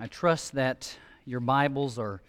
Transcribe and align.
I 0.00 0.06
trust 0.06 0.52
that 0.52 0.96
your 1.24 1.40
Bibles 1.40 1.98
are 1.98 2.22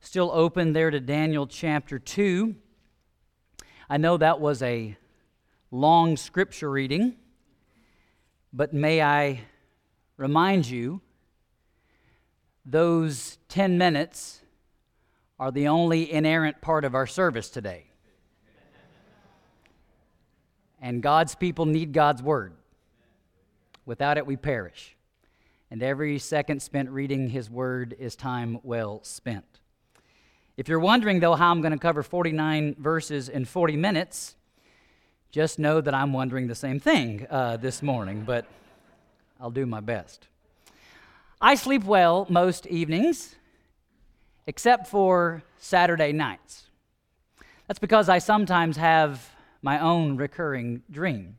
still 0.00 0.30
open 0.30 0.74
there 0.74 0.90
to 0.90 1.00
Daniel 1.00 1.46
chapter 1.46 1.98
2. 1.98 2.54
I 3.88 3.96
know 3.96 4.18
that 4.18 4.42
was 4.42 4.62
a 4.62 4.94
long 5.70 6.18
scripture 6.18 6.70
reading, 6.70 7.16
but 8.52 8.74
may 8.74 9.00
I 9.00 9.40
remind 10.18 10.68
you 10.68 11.00
those 12.66 13.38
10 13.48 13.78
minutes 13.78 14.42
are 15.40 15.50
the 15.50 15.68
only 15.68 16.12
inerrant 16.12 16.60
part 16.60 16.84
of 16.84 16.94
our 16.94 17.06
service 17.06 17.48
today. 17.48 17.86
And 20.78 21.02
God's 21.02 21.34
people 21.34 21.64
need 21.64 21.94
God's 21.94 22.22
word. 22.22 22.52
Without 23.86 24.18
it, 24.18 24.26
we 24.26 24.36
perish. 24.36 24.93
And 25.74 25.82
every 25.82 26.20
second 26.20 26.62
spent 26.62 26.88
reading 26.90 27.30
His 27.30 27.50
word 27.50 27.96
is 27.98 28.14
time 28.14 28.60
well 28.62 29.00
spent. 29.02 29.58
If 30.56 30.68
you're 30.68 30.78
wondering, 30.78 31.18
though, 31.18 31.34
how 31.34 31.50
I'm 31.50 31.62
going 31.62 31.72
to 31.72 31.78
cover 31.80 32.04
49 32.04 32.76
verses 32.78 33.28
in 33.28 33.44
40 33.44 33.74
minutes, 33.74 34.36
just 35.32 35.58
know 35.58 35.80
that 35.80 35.92
I'm 35.92 36.12
wondering 36.12 36.46
the 36.46 36.54
same 36.54 36.78
thing 36.78 37.26
uh, 37.28 37.56
this 37.56 37.82
morning, 37.82 38.22
but 38.24 38.46
I'll 39.40 39.50
do 39.50 39.66
my 39.66 39.80
best. 39.80 40.28
I 41.40 41.56
sleep 41.56 41.82
well 41.82 42.28
most 42.30 42.68
evenings, 42.68 43.34
except 44.46 44.86
for 44.86 45.42
Saturday 45.58 46.12
nights. 46.12 46.68
That's 47.66 47.80
because 47.80 48.08
I 48.08 48.18
sometimes 48.18 48.76
have 48.76 49.28
my 49.60 49.80
own 49.80 50.18
recurring 50.18 50.84
dream. 50.88 51.36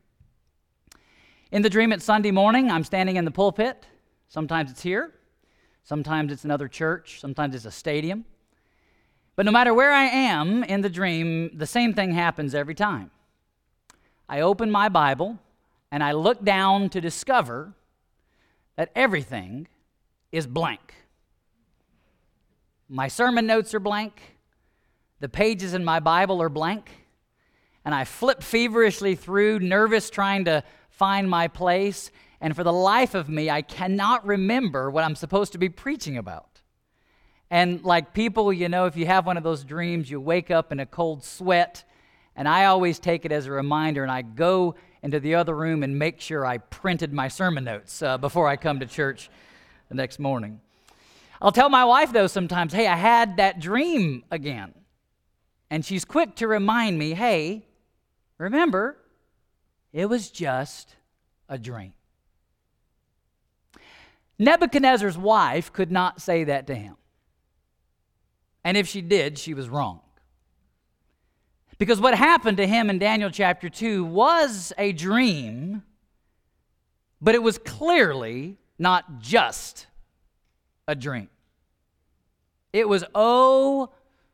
In 1.54 1.62
the 1.62 1.70
dream, 1.70 1.94
it's 1.94 2.04
Sunday 2.04 2.32
morning. 2.32 2.70
I'm 2.70 2.84
standing 2.84 3.16
in 3.16 3.24
the 3.24 3.32
pulpit. 3.32 3.86
Sometimes 4.36 4.70
it's 4.70 4.82
here, 4.82 5.14
sometimes 5.86 6.30
it's 6.30 6.44
another 6.44 6.68
church, 6.68 7.22
sometimes 7.22 7.56
it's 7.56 7.64
a 7.64 7.72
stadium. 7.72 8.26
But 9.38 9.46
no 9.46 9.52
matter 9.54 9.74
where 9.74 9.94
I 9.94 10.04
am 10.08 10.62
in 10.62 10.82
the 10.82 10.90
dream, 10.90 11.52
the 11.58 11.66
same 11.66 11.94
thing 11.94 12.12
happens 12.12 12.54
every 12.54 12.76
time. 12.76 13.12
I 14.28 14.42
open 14.42 14.70
my 14.70 14.90
Bible 14.90 15.40
and 15.90 16.04
I 16.04 16.12
look 16.12 16.44
down 16.44 16.90
to 16.90 17.00
discover 17.00 17.76
that 18.76 18.92
everything 18.94 19.70
is 20.34 20.48
blank. 20.48 20.94
My 22.90 23.08
sermon 23.08 23.48
notes 23.48 23.74
are 23.74 23.80
blank, 23.80 24.36
the 25.22 25.30
pages 25.30 25.74
in 25.74 25.86
my 25.86 26.02
Bible 26.02 26.42
are 26.42 26.50
blank, 26.50 26.90
and 27.86 27.96
I 27.96 28.04
flip 28.04 28.44
feverishly 28.44 29.16
through, 29.16 29.60
nervous, 29.60 30.10
trying 30.10 30.44
to 30.44 30.62
find 30.90 31.30
my 31.30 31.48
place, 31.48 32.12
and 32.42 32.56
for 32.56 32.64
the 32.64 32.74
life 32.74 33.16
of 33.16 33.30
me, 33.30 33.50
I 33.50 33.62
cannot 33.62 34.26
remember 34.26 34.90
what 34.92 35.04
I'm 35.04 35.16
supposed 35.16 35.52
to 35.54 35.58
be 35.58 35.70
preaching 35.70 36.18
about. 36.18 36.62
And 37.50 37.84
like 37.84 38.14
people, 38.14 38.52
you 38.52 38.70
know, 38.70 38.86
if 38.86 38.98
you 38.98 39.06
have 39.06 39.26
one 39.26 39.38
of 39.38 39.44
those 39.44 39.64
dreams, 39.64 40.10
you 40.10 40.20
wake 40.20 40.52
up 40.52 40.72
in 40.72 40.80
a 40.80 40.86
cold 40.86 41.24
sweat, 41.24 41.84
and 42.36 42.48
I 42.48 42.66
always 42.66 43.00
take 43.00 43.26
it 43.26 43.32
as 43.32 43.46
a 43.46 43.52
reminder, 43.52 44.04
and 44.04 44.12
I 44.12 44.22
go 44.22 44.76
into 45.02 45.20
the 45.20 45.36
other 45.36 45.56
room 45.56 45.84
and 45.84 45.98
make 45.98 46.20
sure 46.20 46.46
I 46.46 46.58
printed 46.58 47.14
my 47.14 47.28
sermon 47.28 47.64
notes 47.64 48.02
uh, 48.02 48.18
before 48.18 48.48
I 48.48 48.56
come 48.56 48.80
to 48.80 48.86
church 48.86 49.30
the 49.90 49.96
next 49.96 50.20
morning. 50.20 50.60
I'll 51.42 51.52
tell 51.52 51.70
my 51.70 51.86
wife, 51.86 52.12
though, 52.12 52.28
sometimes, 52.28 52.74
hey, 52.74 52.88
I 52.88 52.96
had 52.96 53.38
that 53.38 53.60
dream 53.60 54.24
again. 54.32 54.74
And 55.70 55.86
she's 55.86 56.06
quick 56.06 56.36
to 56.38 56.48
remind 56.48 56.98
me, 56.98 57.14
hey, 57.14 57.66
remember, 58.38 58.98
it 59.94 60.08
was 60.08 60.30
just 60.30 60.96
a 61.50 61.58
dream. 61.58 61.94
Nebuchadnezzar's 64.38 65.18
wife 65.18 65.72
could 65.72 65.92
not 65.92 66.22
say 66.22 66.44
that 66.46 66.68
to 66.68 66.76
him. 66.76 66.96
And 68.64 68.76
if 68.78 68.88
she 68.88 69.02
did, 69.02 69.38
she 69.38 69.54
was 69.54 69.70
wrong. 69.70 70.02
Because 71.78 72.00
what 72.00 72.16
happened 72.16 72.58
to 72.58 72.68
him 72.68 72.90
in 72.90 73.00
Daniel 73.00 73.30
chapter 73.30 73.70
2 73.70 74.04
was 74.04 74.74
a 74.78 74.92
dream, 74.92 75.84
but 77.22 77.36
it 77.36 77.44
was 77.44 77.58
clearly 77.58 78.58
not 78.80 79.20
just 79.20 79.88
a 80.88 80.96
dream. 80.96 81.30
It 82.74 82.88
was 82.88 83.04
oh 83.14 83.90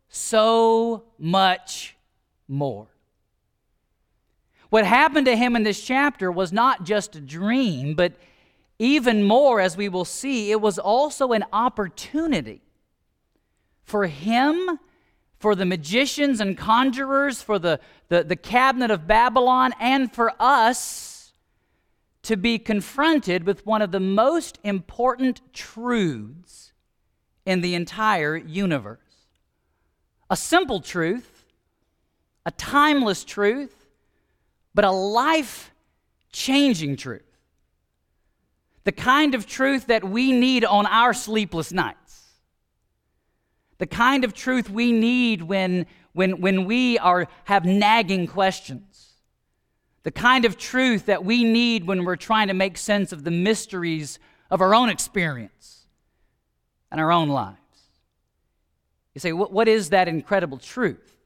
so 0.10 1.04
much 1.18 1.96
more. 2.48 2.88
What 4.70 4.86
happened 4.86 5.26
to 5.26 5.36
him 5.36 5.56
in 5.56 5.64
this 5.64 5.84
chapter 5.84 6.32
was 6.32 6.54
not 6.54 6.86
just 6.86 7.16
a 7.16 7.22
dream, 7.22 7.94
but 7.94 8.14
even 8.82 9.24
more, 9.24 9.62
as 9.62 9.78
we 9.78 9.88
will 9.88 10.06
see, 10.06 10.50
it 10.50 10.60
was 10.60 10.80
also 10.80 11.34
an 11.34 11.46
opportunity 11.54 12.62
for 13.84 14.08
him, 14.08 14.80
for 15.38 15.54
the 15.54 15.68
magicians 15.68 16.42
and 16.42 16.58
conjurers, 16.58 17.44
for 17.44 17.60
the, 17.60 17.80
the, 18.10 18.24
the 18.24 18.36
cabinet 18.36 18.90
of 18.90 19.06
Babylon, 19.06 19.72
and 19.80 20.12
for 20.12 20.34
us 20.40 21.34
to 22.24 22.36
be 22.36 22.58
confronted 22.58 23.46
with 23.46 23.64
one 23.68 23.84
of 23.84 23.92
the 23.92 24.00
most 24.00 24.58
important 24.64 25.42
truths 25.54 26.74
in 27.46 27.62
the 27.62 27.76
entire 27.76 28.36
universe. 28.36 28.98
A 30.32 30.36
simple 30.36 30.82
truth, 30.82 31.46
a 32.48 32.52
timeless 32.52 33.24
truth, 33.24 33.86
but 34.74 34.86
a 34.86 34.92
life 34.92 35.72
changing 36.32 36.96
truth. 36.96 37.31
The 38.84 38.92
kind 38.92 39.36
of 39.36 39.46
truth 39.46 39.88
that 39.88 40.04
we 40.04 40.32
need 40.32 40.66
on 40.66 40.86
our 40.88 41.14
sleepless 41.14 41.72
nights. 41.72 42.24
The 43.78 43.88
kind 43.88 44.24
of 44.24 44.34
truth 44.34 44.70
we 44.70 44.92
need 44.92 45.44
when, 45.44 45.86
when, 46.14 46.42
when 46.42 46.66
we 46.66 46.98
are, 47.00 47.28
have 47.46 47.66
nagging 47.66 48.28
questions. 48.28 49.14
The 50.04 50.12
kind 50.12 50.46
of 50.46 50.58
truth 50.58 51.06
that 51.06 51.24
we 51.24 51.44
need 51.44 51.86
when 51.86 52.06
we're 52.06 52.16
trying 52.16 52.48
to 52.48 52.54
make 52.54 52.78
sense 52.78 53.12
of 53.12 53.24
the 53.24 53.32
mysteries 53.32 54.20
of 54.50 54.62
our 54.62 54.74
own 54.74 54.90
experience 54.90 55.86
and 56.92 57.00
our 57.00 57.12
own 57.12 57.30
lives. 57.30 57.58
You 59.14 59.20
say, 59.20 59.34
what, 59.34 59.52
what 59.52 59.68
is 59.68 59.90
that 59.90 60.08
incredible 60.08 60.58
truth? 60.58 61.18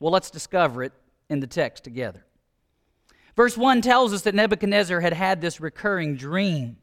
Well, 0.00 0.12
let's 0.12 0.30
discover 0.30 0.82
it 0.82 0.92
in 1.28 1.40
the 1.40 1.46
text 1.46 1.84
together. 1.84 2.24
Verse 3.38 3.56
1 3.56 3.82
tells 3.82 4.12
us 4.12 4.22
that 4.22 4.34
Nebuchadnezzar 4.34 4.98
had 4.98 5.12
had 5.12 5.40
this 5.40 5.60
recurring 5.60 6.16
dream. 6.16 6.76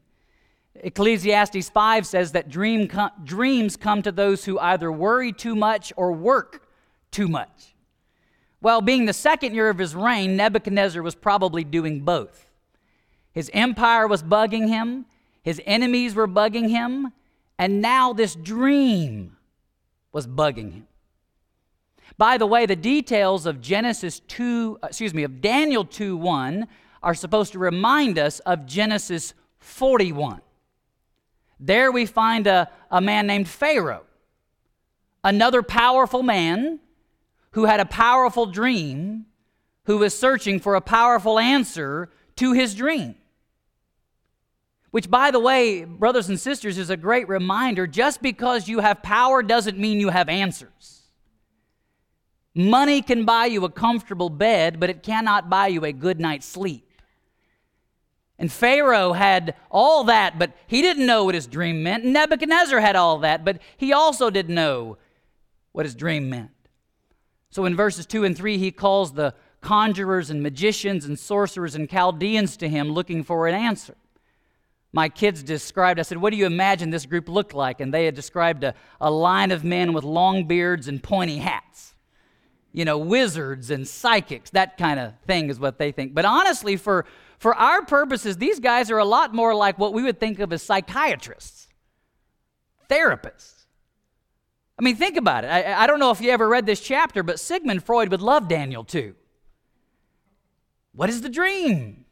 Ecclesiastes 0.76 1.68
5 1.68 2.06
says 2.06 2.32
that 2.32 2.48
dream 2.48 2.88
com- 2.88 3.10
dreams 3.24 3.76
come 3.76 4.00
to 4.00 4.10
those 4.10 4.46
who 4.46 4.58
either 4.58 4.90
worry 4.90 5.34
too 5.34 5.54
much 5.54 5.92
or 5.98 6.12
work 6.12 6.66
too 7.10 7.28
much. 7.28 7.74
Well, 8.62 8.80
being 8.80 9.04
the 9.04 9.12
second 9.12 9.54
year 9.54 9.68
of 9.68 9.76
his 9.76 9.94
reign, 9.94 10.34
Nebuchadnezzar 10.34 11.02
was 11.02 11.14
probably 11.14 11.62
doing 11.62 12.00
both. 12.00 12.46
His 13.32 13.50
empire 13.52 14.08
was 14.08 14.22
bugging 14.22 14.68
him, 14.68 15.04
his 15.42 15.60
enemies 15.66 16.14
were 16.14 16.26
bugging 16.26 16.70
him, 16.70 17.12
and 17.58 17.82
now 17.82 18.14
this 18.14 18.34
dream 18.34 19.36
was 20.10 20.26
bugging 20.26 20.72
him. 20.72 20.86
By 22.18 22.38
the 22.38 22.46
way, 22.46 22.66
the 22.66 22.76
details 22.76 23.46
of 23.46 23.60
Genesis 23.60 24.20
2, 24.20 24.78
uh, 24.82 24.86
excuse 24.86 25.12
me, 25.12 25.24
of 25.24 25.40
Daniel 25.40 25.84
2 25.84 26.16
1 26.16 26.66
are 27.02 27.14
supposed 27.14 27.52
to 27.52 27.58
remind 27.58 28.18
us 28.18 28.40
of 28.40 28.66
Genesis 28.66 29.34
41. 29.58 30.40
There 31.58 31.90
we 31.90 32.06
find 32.06 32.46
a, 32.46 32.70
a 32.90 33.00
man 33.00 33.26
named 33.26 33.48
Pharaoh, 33.48 34.04
another 35.24 35.62
powerful 35.62 36.22
man 36.22 36.80
who 37.52 37.64
had 37.64 37.80
a 37.80 37.86
powerful 37.86 38.46
dream, 38.46 39.26
who 39.84 39.98
was 39.98 40.18
searching 40.18 40.60
for 40.60 40.74
a 40.74 40.80
powerful 40.80 41.38
answer 41.38 42.10
to 42.36 42.52
his 42.52 42.74
dream. 42.74 43.14
Which, 44.90 45.10
by 45.10 45.30
the 45.30 45.40
way, 45.40 45.84
brothers 45.84 46.28
and 46.28 46.40
sisters, 46.40 46.78
is 46.78 46.90
a 46.90 46.96
great 46.96 47.28
reminder 47.28 47.86
just 47.86 48.22
because 48.22 48.68
you 48.68 48.80
have 48.80 49.02
power 49.02 49.42
doesn't 49.42 49.78
mean 49.78 50.00
you 50.00 50.10
have 50.10 50.28
answers. 50.28 50.95
Money 52.58 53.02
can 53.02 53.26
buy 53.26 53.44
you 53.44 53.66
a 53.66 53.70
comfortable 53.70 54.30
bed, 54.30 54.80
but 54.80 54.88
it 54.88 55.02
cannot 55.02 55.50
buy 55.50 55.66
you 55.66 55.84
a 55.84 55.92
good 55.92 56.18
night's 56.18 56.46
sleep. 56.46 56.90
And 58.38 58.50
Pharaoh 58.50 59.12
had 59.12 59.54
all 59.70 60.04
that, 60.04 60.38
but 60.38 60.52
he 60.66 60.80
didn't 60.80 61.04
know 61.04 61.24
what 61.24 61.34
his 61.34 61.46
dream 61.46 61.82
meant. 61.82 62.06
Nebuchadnezzar 62.06 62.80
had 62.80 62.96
all 62.96 63.18
that, 63.18 63.44
but 63.44 63.60
he 63.76 63.92
also 63.92 64.30
didn't 64.30 64.54
know 64.54 64.96
what 65.72 65.84
his 65.84 65.94
dream 65.94 66.30
meant. 66.30 66.50
So 67.50 67.66
in 67.66 67.76
verses 67.76 68.06
2 68.06 68.24
and 68.24 68.34
3, 68.34 68.56
he 68.56 68.70
calls 68.70 69.12
the 69.12 69.34
conjurers 69.60 70.30
and 70.30 70.42
magicians 70.42 71.04
and 71.04 71.18
sorcerers 71.18 71.74
and 71.74 71.90
Chaldeans 71.90 72.56
to 72.56 72.70
him 72.70 72.88
looking 72.88 73.22
for 73.22 73.48
an 73.48 73.54
answer. 73.54 73.96
My 74.94 75.10
kids 75.10 75.42
described, 75.42 76.00
I 76.00 76.04
said, 76.04 76.16
What 76.16 76.30
do 76.30 76.38
you 76.38 76.46
imagine 76.46 76.88
this 76.88 77.04
group 77.04 77.28
looked 77.28 77.52
like? 77.52 77.82
And 77.82 77.92
they 77.92 78.06
had 78.06 78.14
described 78.14 78.64
a, 78.64 78.74
a 78.98 79.10
line 79.10 79.50
of 79.50 79.62
men 79.62 79.92
with 79.92 80.04
long 80.04 80.44
beards 80.46 80.88
and 80.88 81.02
pointy 81.02 81.36
hats 81.36 81.95
you 82.76 82.84
know, 82.84 82.98
wizards 82.98 83.70
and 83.70 83.88
psychics, 83.88 84.50
that 84.50 84.76
kind 84.76 85.00
of 85.00 85.14
thing 85.26 85.48
is 85.48 85.58
what 85.58 85.78
they 85.78 85.92
think. 85.92 86.12
But 86.12 86.26
honestly, 86.26 86.76
for, 86.76 87.06
for 87.38 87.54
our 87.54 87.82
purposes, 87.86 88.36
these 88.36 88.60
guys 88.60 88.90
are 88.90 88.98
a 88.98 89.04
lot 89.04 89.34
more 89.34 89.54
like 89.54 89.78
what 89.78 89.94
we 89.94 90.02
would 90.02 90.20
think 90.20 90.40
of 90.40 90.52
as 90.52 90.62
psychiatrists. 90.62 91.68
therapists. 92.90 93.64
I 94.78 94.82
mean, 94.82 94.94
think 94.94 95.16
about 95.16 95.44
it. 95.44 95.46
I, 95.48 95.84
I 95.84 95.86
don't 95.86 95.98
know 95.98 96.10
if 96.10 96.20
you 96.20 96.30
ever 96.30 96.46
read 96.46 96.66
this 96.66 96.80
chapter, 96.80 97.22
but 97.22 97.40
Sigmund 97.40 97.82
Freud 97.82 98.10
would 98.10 98.20
love 98.20 98.46
Daniel 98.46 98.84
too. 98.84 99.14
What 100.92 101.08
is 101.08 101.22
the 101.22 101.30
dream? 101.30 102.04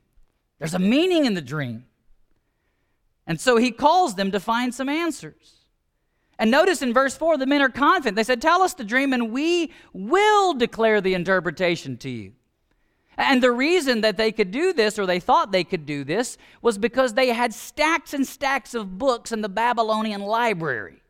There's 0.58 0.72
a 0.72 0.78
meaning 0.78 1.26
in 1.26 1.34
the 1.34 1.43
dream. 1.43 1.84
And 3.26 3.38
so 3.38 3.58
he 3.58 3.70
calls 3.70 4.14
them 4.14 4.31
to 4.31 4.40
find 4.40 4.75
some 4.75 4.88
answers. 4.88 5.63
And 6.38 6.50
notice 6.50 6.82
in 6.82 6.92
verse 6.92 7.16
4, 7.16 7.38
the 7.38 7.46
men 7.46 7.62
are 7.62 7.69
confident. 7.69 8.16
They 8.16 8.25
said, 8.25 8.42
Tell 8.42 8.62
us 8.62 8.75
the 8.75 8.84
dream, 8.84 9.12
and 9.12 9.31
we 9.31 9.72
will 9.92 10.54
declare 10.54 11.00
the 11.00 11.14
interpretation 11.14 11.96
to 11.98 12.10
you. 12.10 12.32
And 13.16 13.42
the 13.42 13.52
reason 13.52 14.00
that 14.00 14.16
they 14.16 14.32
could 14.32 14.50
do 14.50 14.72
this, 14.72 14.98
or 14.98 15.06
they 15.06 15.20
thought 15.20 15.52
they 15.52 15.64
could 15.64 15.86
do 15.86 16.02
this, 16.02 16.36
was 16.62 16.78
because 16.78 17.14
they 17.14 17.28
had 17.28 17.54
stacks 17.54 18.12
and 18.12 18.26
stacks 18.26 18.75
of 18.75 18.98
books 18.98 19.31
in 19.31 19.40
the 19.40 19.48
Babylonian 19.48 20.22
library, 20.22 21.02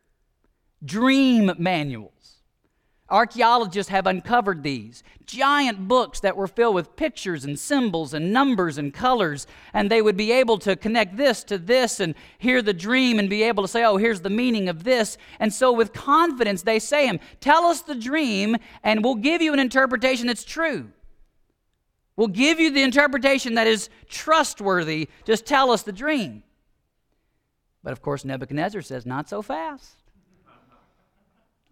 dream 0.83 1.51
manuals. 1.57 2.11
Archaeologists 3.09 3.91
have 3.91 4.07
uncovered 4.07 4.63
these 4.63 5.03
giant 5.25 5.87
books 5.87 6.19
that 6.21 6.35
were 6.35 6.47
filled 6.47 6.75
with 6.75 6.95
pictures 6.95 7.45
and 7.45 7.59
symbols 7.59 8.13
and 8.13 8.33
numbers 8.33 8.77
and 8.77 8.93
colors, 8.93 9.45
and 9.73 9.89
they 9.89 10.01
would 10.01 10.17
be 10.17 10.31
able 10.31 10.57
to 10.59 10.75
connect 10.75 11.17
this 11.17 11.43
to 11.43 11.57
this 11.57 11.99
and 11.99 12.15
hear 12.37 12.61
the 12.61 12.73
dream 12.73 13.19
and 13.19 13.29
be 13.29 13.43
able 13.43 13.63
to 13.63 13.67
say, 13.67 13.83
Oh, 13.83 13.97
here's 13.97 14.21
the 14.21 14.29
meaning 14.29 14.69
of 14.69 14.83
this. 14.83 15.17
And 15.39 15.53
so, 15.53 15.71
with 15.71 15.93
confidence, 15.93 16.63
they 16.63 16.79
say 16.79 17.07
him, 17.07 17.19
Tell 17.41 17.65
us 17.65 17.81
the 17.81 17.95
dream, 17.95 18.57
and 18.83 19.03
we'll 19.03 19.15
give 19.15 19.41
you 19.41 19.53
an 19.53 19.59
interpretation 19.59 20.27
that's 20.27 20.43
true. 20.43 20.89
We'll 22.15 22.27
give 22.27 22.59
you 22.59 22.71
the 22.71 22.83
interpretation 22.83 23.55
that 23.55 23.67
is 23.67 23.89
trustworthy. 24.09 25.09
Just 25.25 25.45
tell 25.45 25.69
us 25.71 25.83
the 25.83 25.91
dream. 25.91 26.43
But 27.83 27.91
of 27.91 28.01
course, 28.01 28.25
Nebuchadnezzar 28.25 28.81
says, 28.81 29.05
Not 29.05 29.29
so 29.29 29.41
fast. 29.41 30.04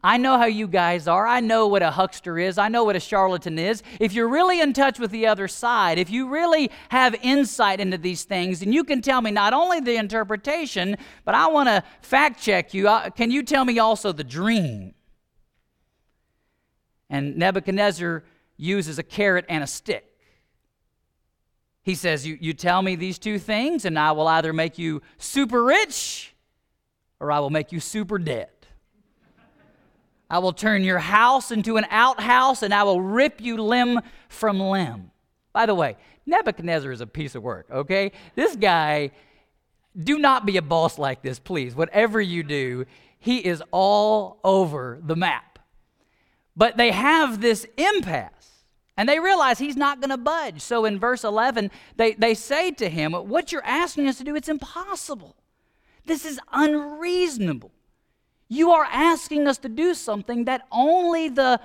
I 0.05 0.17
know 0.17 0.37
how 0.37 0.45
you 0.45 0.67
guys 0.67 1.07
are. 1.07 1.25
I 1.25 1.39
know 1.39 1.67
what 1.67 1.81
a 1.81 1.89
huckster 1.89 2.37
is. 2.37 2.57
I 2.57 2.67
know 2.67 2.83
what 2.83 2.97
a 2.97 2.99
charlatan 2.99 3.57
is. 3.57 3.81
If 4.01 4.11
you're 4.11 4.27
really 4.27 4.59
in 4.59 4.73
touch 4.73 4.99
with 4.99 5.11
the 5.11 5.27
other 5.27 5.47
side, 5.47 5.97
if 5.97 6.09
you 6.09 6.27
really 6.27 6.69
have 6.89 7.15
insight 7.21 7.79
into 7.79 7.97
these 7.97 8.25
things, 8.25 8.61
and 8.61 8.73
you 8.73 8.83
can 8.83 9.01
tell 9.01 9.21
me 9.21 9.31
not 9.31 9.53
only 9.53 9.79
the 9.79 9.95
interpretation, 9.95 10.97
but 11.23 11.35
I 11.35 11.47
want 11.47 11.69
to 11.69 11.83
fact 12.01 12.41
check 12.41 12.73
you. 12.73 12.89
Can 13.15 13.31
you 13.31 13.43
tell 13.43 13.63
me 13.63 13.79
also 13.79 14.11
the 14.11 14.25
dream? 14.25 14.93
And 17.09 17.37
Nebuchadnezzar 17.37 18.25
uses 18.57 18.99
a 18.99 19.03
carrot 19.03 19.45
and 19.47 19.63
a 19.63 19.67
stick. 19.67 20.09
He 21.81 21.95
says, 21.95 22.25
you, 22.25 22.37
you 22.41 22.53
tell 22.53 22.81
me 22.81 22.95
these 22.95 23.19
two 23.19 23.39
things, 23.39 23.85
and 23.85 23.97
I 23.97 24.11
will 24.11 24.27
either 24.27 24.51
make 24.51 24.77
you 24.77 25.01
super 25.17 25.63
rich 25.63 26.33
or 27.21 27.31
I 27.31 27.39
will 27.39 27.49
make 27.49 27.71
you 27.71 27.79
super 27.79 28.17
dead. 28.17 28.49
I 30.29 30.39
will 30.39 30.53
turn 30.53 30.83
your 30.83 30.99
house 30.99 31.51
into 31.51 31.77
an 31.77 31.85
outhouse 31.89 32.63
and 32.63 32.73
I 32.73 32.83
will 32.83 33.01
rip 33.01 33.41
you 33.41 33.57
limb 33.57 33.99
from 34.29 34.59
limb. 34.59 35.11
By 35.51 35.65
the 35.65 35.75
way, 35.75 35.97
Nebuchadnezzar 36.25 36.91
is 36.91 37.01
a 37.01 37.07
piece 37.07 37.35
of 37.35 37.43
work, 37.43 37.67
okay? 37.71 38.11
This 38.35 38.55
guy, 38.55 39.11
do 39.97 40.17
not 40.17 40.45
be 40.45 40.57
a 40.57 40.61
boss 40.61 40.97
like 40.97 41.21
this, 41.21 41.39
please. 41.39 41.75
Whatever 41.75 42.19
you 42.19 42.43
do, 42.43 42.85
he 43.19 43.37
is 43.39 43.61
all 43.71 44.39
over 44.43 44.99
the 45.03 45.15
map. 45.15 45.59
But 46.55 46.77
they 46.77 46.91
have 46.91 47.41
this 47.41 47.65
impasse 47.77 48.65
and 48.95 49.09
they 49.09 49.19
realize 49.19 49.59
he's 49.59 49.75
not 49.75 50.01
going 50.01 50.11
to 50.11 50.17
budge. 50.17 50.61
So 50.61 50.85
in 50.85 50.99
verse 50.99 51.23
11, 51.23 51.71
they, 51.95 52.13
they 52.13 52.33
say 52.33 52.71
to 52.71 52.89
him, 52.89 53.13
What 53.13 53.51
you're 53.51 53.65
asking 53.65 54.07
us 54.07 54.17
to 54.19 54.23
do, 54.23 54.35
it's 54.35 54.49
impossible. 54.49 55.35
This 56.05 56.25
is 56.25 56.39
unreasonable. 56.51 57.71
You 58.49 58.71
are 58.71 58.85
asking 58.85 59.47
us 59.47 59.57
to 59.59 59.69
do 59.69 59.93
something 59.93 60.45
that 60.45 60.67
only 60.71 61.29
the 61.29 61.59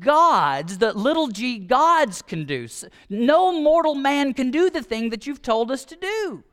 gods, 0.00 0.78
the 0.78 0.92
little 0.92 1.28
g 1.28 1.58
gods, 1.58 2.22
can 2.22 2.44
do. 2.44 2.68
No 3.08 3.60
mortal 3.60 3.94
man 3.94 4.32
can 4.34 4.50
do 4.50 4.70
the 4.70 4.82
thing 4.82 5.10
that 5.10 5.26
you've 5.26 5.42
told 5.42 5.70
us 5.70 5.84
to 5.86 5.96
do. 5.96 6.44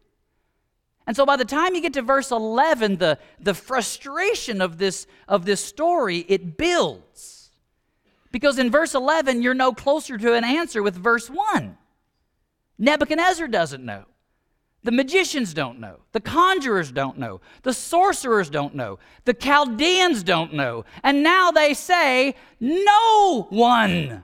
And 1.08 1.16
so 1.16 1.26
by 1.26 1.38
the 1.38 1.46
time 1.46 1.74
you 1.74 1.82
get 1.82 1.94
to 1.94 2.04
verse 2.04 2.30
11, 2.30 2.98
the, 2.98 3.18
the 3.40 3.56
frustration 3.56 4.62
of 4.62 4.78
this, 4.78 5.08
of 5.28 5.46
this 5.46 5.64
story, 5.64 6.24
it 6.28 6.56
builds. 6.56 7.50
Because 8.32 8.60
in 8.60 8.70
verse 8.70 8.94
11, 8.94 9.42
you're 9.42 9.56
no 9.56 9.74
closer 9.74 10.18
to 10.20 10.34
an 10.36 10.44
answer 10.44 10.84
with 10.84 10.96
verse 10.96 11.28
1. 11.28 11.78
Nebuchadnezzar 12.78 13.48
doesn't 13.48 13.84
know. 13.84 14.06
The 14.84 14.92
magicians 14.92 15.54
don't 15.54 15.80
know. 15.80 15.98
The 16.14 16.22
conjurers 16.22 16.92
don't 16.92 17.18
know. 17.18 17.42
The 17.64 17.74
sorcerers 17.74 18.50
don't 18.50 18.76
know. 18.76 18.98
The 19.26 19.34
Chaldeans 19.34 20.24
don't 20.24 20.54
know. 20.54 20.86
And 21.04 21.22
now 21.22 21.52
they 21.52 21.74
say, 21.74 22.36
no 22.62 23.48
one 23.50 24.24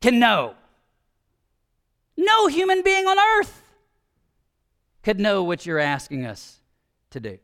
can 0.00 0.20
know. 0.20 0.54
No 2.16 2.46
human 2.46 2.82
being 2.82 3.06
on 3.06 3.18
earth 3.18 3.62
could 5.02 5.18
know 5.18 5.42
what 5.42 5.66
you're 5.66 5.80
asking 5.80 6.24
us 6.24 6.60
to 7.10 7.18
do. 7.18 7.38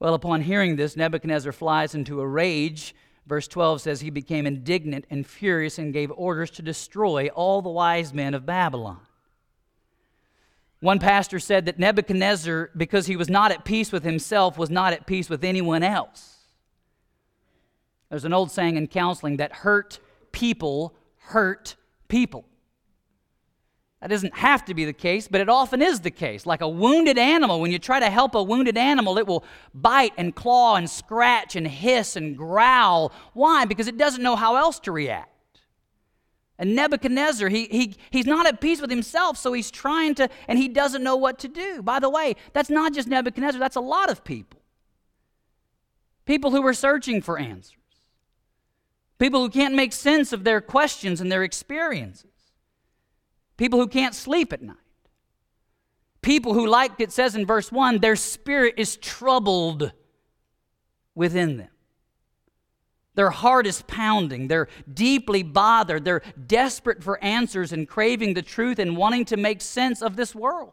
Well, 0.00 0.14
upon 0.14 0.42
hearing 0.42 0.76
this, 0.76 0.96
Nebuchadnezzar 0.96 1.52
flies 1.52 1.94
into 1.94 2.20
a 2.20 2.26
rage. 2.26 2.94
Verse 3.26 3.48
12 3.48 3.80
says, 3.80 4.00
He 4.00 4.10
became 4.10 4.46
indignant 4.46 5.06
and 5.10 5.26
furious 5.26 5.78
and 5.78 5.92
gave 5.92 6.10
orders 6.10 6.50
to 6.52 6.62
destroy 6.62 7.28
all 7.28 7.62
the 7.62 7.70
wise 7.70 8.12
men 8.12 8.34
of 8.34 8.44
Babylon. 8.44 9.00
One 10.80 10.98
pastor 10.98 11.38
said 11.38 11.66
that 11.66 11.78
Nebuchadnezzar, 11.78 12.70
because 12.76 13.06
he 13.06 13.16
was 13.16 13.30
not 13.30 13.50
at 13.50 13.64
peace 13.64 13.92
with 13.92 14.04
himself, 14.04 14.58
was 14.58 14.70
not 14.70 14.92
at 14.92 15.06
peace 15.06 15.30
with 15.30 15.42
anyone 15.42 15.82
else. 15.82 16.36
There's 18.10 18.24
an 18.24 18.32
old 18.32 18.50
saying 18.50 18.76
in 18.76 18.86
counseling 18.86 19.38
that 19.38 19.52
hurt 19.52 19.98
people 20.32 20.94
hurt 21.18 21.76
people. 22.08 22.44
That 24.00 24.10
doesn't 24.10 24.36
have 24.36 24.64
to 24.66 24.74
be 24.74 24.84
the 24.84 24.92
case, 24.92 25.26
but 25.26 25.40
it 25.40 25.48
often 25.48 25.80
is 25.80 26.00
the 26.00 26.10
case. 26.10 26.44
Like 26.44 26.60
a 26.60 26.68
wounded 26.68 27.18
animal, 27.18 27.60
when 27.60 27.72
you 27.72 27.78
try 27.78 27.98
to 27.98 28.10
help 28.10 28.34
a 28.34 28.42
wounded 28.42 28.76
animal, 28.76 29.18
it 29.18 29.26
will 29.26 29.42
bite 29.74 30.12
and 30.18 30.34
claw 30.34 30.76
and 30.76 30.88
scratch 30.88 31.56
and 31.56 31.66
hiss 31.66 32.14
and 32.14 32.36
growl. 32.36 33.12
Why? 33.32 33.64
Because 33.64 33.88
it 33.88 33.96
doesn't 33.96 34.22
know 34.22 34.36
how 34.36 34.56
else 34.56 34.78
to 34.80 34.92
react. 34.92 35.32
And 36.58 36.74
Nebuchadnezzar, 36.74 37.48
he, 37.48 37.66
he, 37.66 37.96
he's 38.10 38.26
not 38.26 38.46
at 38.46 38.60
peace 38.60 38.80
with 38.80 38.90
himself, 38.90 39.36
so 39.36 39.52
he's 39.52 39.70
trying 39.70 40.14
to, 40.14 40.28
and 40.48 40.58
he 40.58 40.68
doesn't 40.68 41.02
know 41.02 41.16
what 41.16 41.38
to 41.40 41.48
do. 41.48 41.82
By 41.82 41.98
the 42.00 42.08
way, 42.08 42.36
that's 42.54 42.70
not 42.70 42.94
just 42.94 43.08
Nebuchadnezzar, 43.08 43.60
that's 43.60 43.76
a 43.76 43.80
lot 43.80 44.10
of 44.10 44.24
people. 44.24 44.60
People 46.24 46.50
who 46.50 46.66
are 46.66 46.74
searching 46.74 47.20
for 47.20 47.38
answers, 47.38 47.76
people 49.18 49.40
who 49.40 49.50
can't 49.50 49.74
make 49.74 49.92
sense 49.92 50.32
of 50.32 50.44
their 50.44 50.60
questions 50.60 51.20
and 51.20 51.30
their 51.30 51.44
experiences, 51.44 52.30
people 53.56 53.78
who 53.78 53.86
can't 53.86 54.14
sleep 54.14 54.52
at 54.52 54.62
night, 54.62 54.76
people 56.22 56.54
who, 56.54 56.66
like 56.66 56.92
it 57.00 57.12
says 57.12 57.36
in 57.36 57.44
verse 57.44 57.70
1, 57.70 57.98
their 57.98 58.16
spirit 58.16 58.74
is 58.78 58.96
troubled 58.96 59.92
within 61.14 61.58
them. 61.58 61.68
Their 63.16 63.30
heart 63.30 63.66
is 63.66 63.82
pounding. 63.88 64.46
They're 64.46 64.68
deeply 64.92 65.42
bothered. 65.42 66.04
They're 66.04 66.22
desperate 66.46 67.02
for 67.02 67.22
answers 67.24 67.72
and 67.72 67.88
craving 67.88 68.34
the 68.34 68.42
truth 68.42 68.78
and 68.78 68.96
wanting 68.96 69.24
to 69.26 69.36
make 69.36 69.60
sense 69.60 70.02
of 70.02 70.14
this 70.16 70.34
world. 70.34 70.72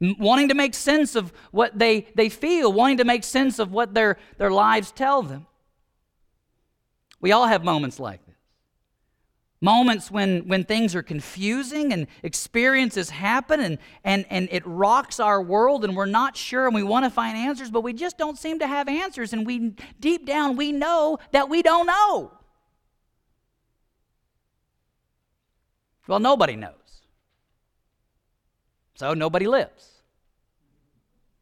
wanting 0.00 0.48
to 0.48 0.54
make 0.54 0.74
sense 0.74 1.14
of 1.14 1.32
what 1.50 1.78
they, 1.78 2.08
they 2.14 2.28
feel, 2.28 2.72
wanting 2.72 2.96
to 2.96 3.04
make 3.04 3.22
sense 3.22 3.58
of 3.58 3.70
what 3.70 3.94
their, 3.94 4.16
their 4.38 4.50
lives 4.50 4.90
tell 4.92 5.22
them. 5.22 5.46
We 7.20 7.32
all 7.32 7.46
have 7.46 7.62
moments 7.64 8.00
like 8.00 8.24
this. 8.26 8.29
Moments 9.62 10.10
when, 10.10 10.48
when 10.48 10.64
things 10.64 10.94
are 10.94 11.02
confusing 11.02 11.92
and 11.92 12.06
experiences 12.22 13.10
happen 13.10 13.60
and, 13.60 13.78
and, 14.04 14.24
and 14.30 14.48
it 14.50 14.62
rocks 14.66 15.20
our 15.20 15.42
world 15.42 15.84
and 15.84 15.94
we're 15.94 16.06
not 16.06 16.34
sure 16.34 16.64
and 16.64 16.74
we 16.74 16.82
want 16.82 17.04
to 17.04 17.10
find 17.10 17.36
answers, 17.36 17.70
but 17.70 17.82
we 17.82 17.92
just 17.92 18.16
don't 18.16 18.38
seem 18.38 18.58
to 18.60 18.66
have 18.66 18.88
answers. 18.88 19.34
And 19.34 19.46
we 19.46 19.74
deep 20.00 20.24
down 20.24 20.56
we 20.56 20.72
know 20.72 21.18
that 21.32 21.50
we 21.50 21.60
don't 21.60 21.86
know. 21.86 22.32
Well, 26.06 26.20
nobody 26.20 26.56
knows. 26.56 26.72
So 28.94 29.12
nobody 29.12 29.46
lives. 29.46 30.02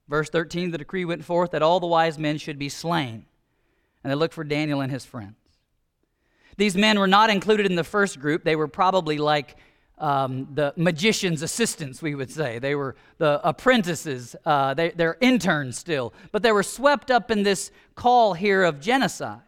Verse 0.08 0.28
13 0.28 0.72
the 0.72 0.78
decree 0.78 1.04
went 1.04 1.24
forth 1.24 1.52
that 1.52 1.62
all 1.62 1.78
the 1.78 1.86
wise 1.86 2.18
men 2.18 2.38
should 2.38 2.58
be 2.58 2.68
slain. 2.68 3.26
And 4.02 4.10
they 4.10 4.16
looked 4.16 4.34
for 4.34 4.44
Daniel 4.44 4.80
and 4.80 4.90
his 4.90 5.04
friends. 5.04 5.36
These 6.58 6.76
men 6.76 6.98
were 6.98 7.06
not 7.06 7.30
included 7.30 7.66
in 7.66 7.76
the 7.76 7.84
first 7.84 8.20
group. 8.20 8.44
They 8.44 8.56
were 8.56 8.68
probably 8.68 9.16
like 9.16 9.56
um, 9.96 10.48
the 10.52 10.74
magician's 10.76 11.40
assistants, 11.42 12.02
we 12.02 12.16
would 12.16 12.30
say. 12.30 12.58
They 12.58 12.74
were 12.74 12.96
the 13.18 13.40
apprentices, 13.48 14.34
uh, 14.44 14.74
they, 14.74 14.90
they're 14.90 15.16
interns 15.20 15.78
still. 15.78 16.12
But 16.32 16.42
they 16.42 16.52
were 16.52 16.64
swept 16.64 17.10
up 17.12 17.30
in 17.30 17.44
this 17.44 17.70
call 17.94 18.34
here 18.34 18.64
of 18.64 18.80
genocide. 18.80 19.40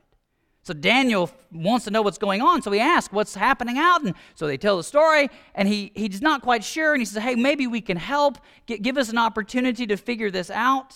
So 0.62 0.72
Daniel 0.72 1.30
wants 1.50 1.86
to 1.86 1.90
know 1.90 2.02
what's 2.02 2.18
going 2.18 2.42
on, 2.42 2.62
so 2.62 2.70
he 2.70 2.78
asks 2.78 3.12
what's 3.12 3.34
happening 3.34 3.76
out. 3.76 4.04
And 4.04 4.14
so 4.36 4.46
they 4.46 4.56
tell 4.56 4.76
the 4.76 4.84
story, 4.84 5.28
and 5.56 5.66
he, 5.66 5.90
he's 5.96 6.22
not 6.22 6.42
quite 6.42 6.62
sure. 6.62 6.92
And 6.92 7.00
he 7.00 7.06
says, 7.06 7.22
Hey, 7.22 7.34
maybe 7.34 7.66
we 7.66 7.80
can 7.80 7.96
help. 7.96 8.38
G- 8.66 8.78
give 8.78 8.96
us 8.96 9.08
an 9.08 9.18
opportunity 9.18 9.86
to 9.88 9.96
figure 9.96 10.30
this 10.30 10.48
out. 10.48 10.94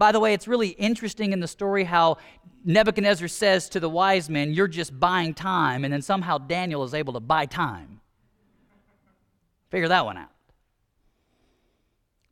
By 0.00 0.12
the 0.12 0.18
way, 0.18 0.32
it's 0.32 0.48
really 0.48 0.68
interesting 0.68 1.34
in 1.34 1.40
the 1.40 1.46
story 1.46 1.84
how 1.84 2.16
Nebuchadnezzar 2.64 3.28
says 3.28 3.68
to 3.68 3.80
the 3.80 3.88
wise 3.90 4.30
men, 4.30 4.54
You're 4.54 4.66
just 4.66 4.98
buying 4.98 5.34
time, 5.34 5.84
and 5.84 5.92
then 5.92 6.00
somehow 6.00 6.38
Daniel 6.38 6.82
is 6.84 6.94
able 6.94 7.12
to 7.12 7.20
buy 7.20 7.44
time. 7.44 8.00
Figure 9.68 9.88
that 9.88 10.06
one 10.06 10.16
out. 10.16 10.30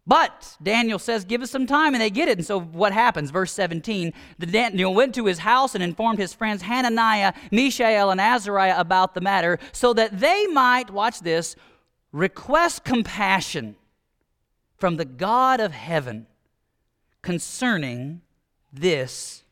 But 0.07 0.57
Daniel 0.63 0.99
says, 0.99 1.27
Give 1.27 1.43
us 1.43 1.51
some 1.51 1.67
time, 1.67 1.93
and 1.93 2.01
they 2.01 2.09
get 2.09 2.27
it. 2.29 2.39
And 2.39 2.47
so 2.47 2.59
what 2.59 2.95
happens? 2.95 3.31
Verse 3.31 3.53
17 3.53 4.15
the 4.39 4.47
Daniel 4.47 4.95
went 4.95 5.15
to 5.17 5.27
his 5.27 5.41
house 5.41 5.75
and 5.75 5.85
informed 5.85 6.21
his 6.21 6.33
friends 6.33 6.63
Hananiah, 6.63 7.35
Mishael, 7.51 8.11
and 8.11 8.19
Azariah 8.19 8.81
about 8.81 9.13
the 9.15 9.21
matter, 9.21 9.59
so 9.73 9.93
that 9.93 10.21
they 10.21 10.47
might, 10.47 10.91
watch 10.91 11.21
this, 11.21 11.55
request 12.13 12.85
compassion 12.85 13.77
from 14.79 14.97
the 14.97 15.05
God 15.05 15.61
of 15.61 15.73
heaven 15.73 16.29
concerning 17.29 18.23
this 18.73 19.45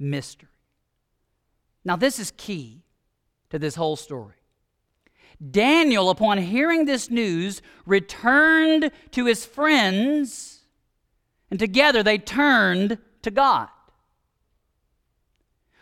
mystery. 0.00 0.48
Now, 1.84 1.94
this 1.94 2.18
is 2.18 2.32
key 2.36 2.82
to 3.50 3.58
this 3.60 3.76
whole 3.76 3.94
story. 3.94 4.34
Daniel, 5.48 6.10
upon 6.10 6.38
hearing 6.38 6.86
this 6.86 7.10
news, 7.10 7.62
returned 7.86 8.90
to 9.12 9.26
his 9.26 9.46
friends, 9.46 10.62
and 11.52 11.60
together 11.60 12.02
they 12.02 12.18
turned 12.18 12.98
to 13.22 13.30
God. 13.30 13.68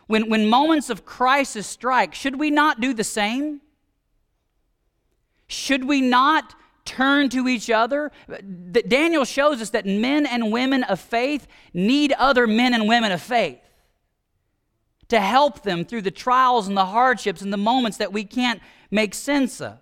When, 0.08 0.28
when 0.28 0.50
moments 0.50 0.90
of 0.90 1.06
crisis 1.06 1.66
strike, 1.66 2.12
should 2.12 2.38
we 2.38 2.50
not 2.50 2.78
do 2.78 2.92
the 2.92 3.04
same? 3.04 3.62
Should 5.46 5.84
we 5.84 6.02
not 6.02 6.54
turn 6.84 7.28
to 7.30 7.48
each 7.48 7.70
other? 7.70 8.12
Daniel 8.88 9.24
shows 9.24 9.60
us 9.60 9.70
that 9.70 9.86
men 9.86 10.26
and 10.26 10.52
women 10.52 10.82
of 10.84 11.00
faith 11.00 11.46
need 11.72 12.12
other 12.12 12.46
men 12.46 12.74
and 12.74 12.88
women 12.88 13.12
of 13.12 13.22
faith 13.22 13.60
to 15.08 15.20
help 15.20 15.62
them 15.62 15.84
through 15.84 16.02
the 16.02 16.10
trials 16.10 16.68
and 16.68 16.76
the 16.76 16.86
hardships 16.86 17.42
and 17.42 17.52
the 17.52 17.58
moments 17.58 17.98
that 17.98 18.12
we 18.12 18.24
can't 18.24 18.60
make 18.90 19.14
sense 19.14 19.60
of. 19.60 19.78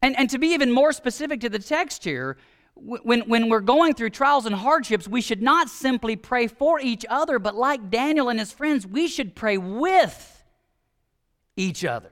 And, 0.00 0.16
and 0.18 0.30
to 0.30 0.38
be 0.38 0.48
even 0.48 0.70
more 0.70 0.92
specific 0.92 1.40
to 1.40 1.48
the 1.48 1.58
text 1.58 2.04
here, 2.04 2.36
when, 2.74 3.20
when 3.22 3.48
we're 3.48 3.60
going 3.60 3.94
through 3.94 4.10
trials 4.10 4.46
and 4.46 4.54
hardships, 4.54 5.06
we 5.06 5.20
should 5.20 5.42
not 5.42 5.68
simply 5.68 6.16
pray 6.16 6.46
for 6.46 6.80
each 6.80 7.04
other, 7.08 7.38
but 7.38 7.54
like 7.54 7.90
Daniel 7.90 8.28
and 8.28 8.38
his 8.38 8.52
friends, 8.52 8.86
we 8.86 9.08
should 9.08 9.34
pray 9.34 9.58
with 9.58 10.44
each 11.56 11.84
other. 11.84 12.11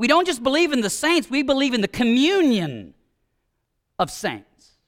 We 0.00 0.06
don't 0.06 0.26
just 0.26 0.42
believe 0.42 0.72
in 0.72 0.80
the 0.80 0.88
saints, 0.88 1.28
we 1.28 1.42
believe 1.42 1.74
in 1.74 1.82
the 1.82 1.86
communion 1.88 2.94
of 3.98 4.10
saints. 4.10 4.78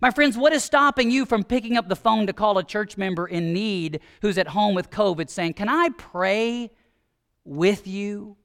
My 0.00 0.10
friends, 0.10 0.38
what 0.38 0.54
is 0.54 0.64
stopping 0.64 1.10
you 1.10 1.26
from 1.26 1.44
picking 1.44 1.76
up 1.76 1.90
the 1.90 1.94
phone 1.94 2.26
to 2.26 2.32
call 2.32 2.56
a 2.56 2.64
church 2.64 2.96
member 2.96 3.26
in 3.26 3.52
need 3.52 4.00
who's 4.22 4.38
at 4.38 4.48
home 4.48 4.74
with 4.74 4.88
COVID 4.88 5.28
saying, 5.28 5.52
Can 5.52 5.68
I 5.68 5.90
pray 5.90 6.70
with 7.44 7.86
you. 7.86 8.38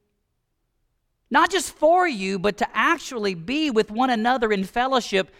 Not 1.30 1.50
just 1.50 1.72
for 1.72 2.06
you, 2.06 2.38
but 2.38 2.58
to 2.58 2.68
actually 2.76 3.34
be 3.34 3.70
with 3.70 3.90
one 3.90 4.10
another 4.10 4.52
in 4.52 4.64
fellowship. 4.64 5.30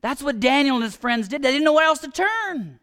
That's 0.00 0.22
what 0.22 0.38
Daniel 0.38 0.76
and 0.76 0.84
his 0.84 0.96
friends 0.96 1.26
did. 1.26 1.42
They 1.42 1.50
didn't 1.50 1.64
know 1.64 1.72
where 1.72 1.86
else 1.86 2.00
to 2.00 2.08
turn. 2.08 2.78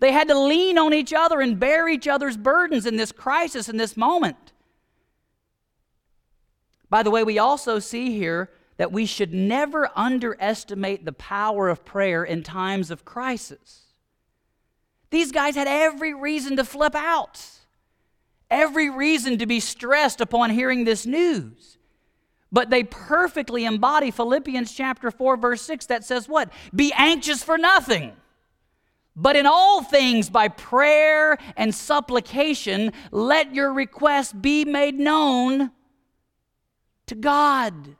They 0.00 0.10
had 0.10 0.26
to 0.28 0.36
lean 0.36 0.78
on 0.78 0.94
each 0.94 1.12
other 1.12 1.40
and 1.40 1.60
bear 1.60 1.88
each 1.88 2.08
other's 2.08 2.36
burdens 2.36 2.86
in 2.86 2.96
this 2.96 3.12
crisis, 3.12 3.68
in 3.68 3.76
this 3.76 3.96
moment. 3.96 4.52
By 6.90 7.02
the 7.02 7.10
way, 7.10 7.24
we 7.24 7.38
also 7.38 7.78
see 7.78 8.10
here 8.10 8.50
that 8.76 8.92
we 8.92 9.06
should 9.06 9.32
never 9.32 9.88
underestimate 9.96 11.04
the 11.04 11.12
power 11.12 11.68
of 11.68 11.84
prayer 11.84 12.24
in 12.24 12.42
times 12.42 12.90
of 12.90 13.04
crisis. 13.04 13.86
These 15.10 15.32
guys 15.32 15.54
had 15.54 15.68
every 15.68 16.12
reason 16.12 16.56
to 16.56 16.64
flip 16.64 16.94
out 16.94 17.40
every 18.50 18.90
reason 18.90 19.38
to 19.38 19.46
be 19.46 19.60
stressed 19.60 20.20
upon 20.20 20.50
hearing 20.50 20.84
this 20.84 21.06
news. 21.06 21.78
But 22.52 22.68
they 22.68 22.82
perfectly 22.82 23.64
embody 23.64 24.10
Philippians 24.10 24.72
chapter 24.72 25.10
4, 25.10 25.36
verse 25.36 25.62
6 25.62 25.86
that 25.86 26.04
says, 26.04 26.28
What? 26.28 26.50
Be 26.74 26.92
anxious 26.96 27.44
for 27.44 27.56
nothing. 27.56 28.12
But 29.14 29.36
in 29.36 29.46
all 29.46 29.84
things, 29.84 30.30
by 30.30 30.48
prayer 30.48 31.38
and 31.56 31.74
supplication, 31.74 32.92
let 33.12 33.54
your 33.54 33.72
requests 33.72 34.32
be 34.32 34.64
made 34.64 34.98
known 34.98 35.70
to 37.10 37.14
God. 37.14 37.96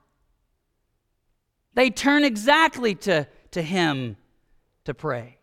They 1.75 1.91
turn 1.91 2.25
exactly 2.25 2.97
to, 2.97 3.29
to 3.53 3.63
Him 3.63 4.17
to 4.85 4.95
pray 4.95 5.41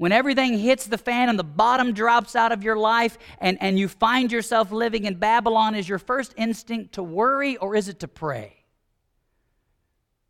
when 0.00 0.12
everything 0.12 0.56
hits 0.56 0.86
the 0.86 0.96
fan 0.96 1.28
and 1.28 1.38
the 1.38 1.44
bottom 1.44 1.92
drops 1.92 2.34
out 2.34 2.52
of 2.52 2.62
your 2.62 2.74
life 2.74 3.18
and, 3.38 3.58
and 3.60 3.78
you 3.78 3.86
find 3.86 4.32
yourself 4.32 4.72
living 4.72 5.04
in 5.04 5.16
Babylon, 5.16 5.74
is 5.74 5.86
your 5.86 5.98
first 5.98 6.32
instinct 6.38 6.94
to 6.94 7.02
worry 7.02 7.58
or 7.58 7.76
is 7.76 7.86
it 7.86 8.00
to 8.00 8.08
pray? 8.08 8.64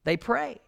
They 0.03 0.17
prayed. 0.17 0.59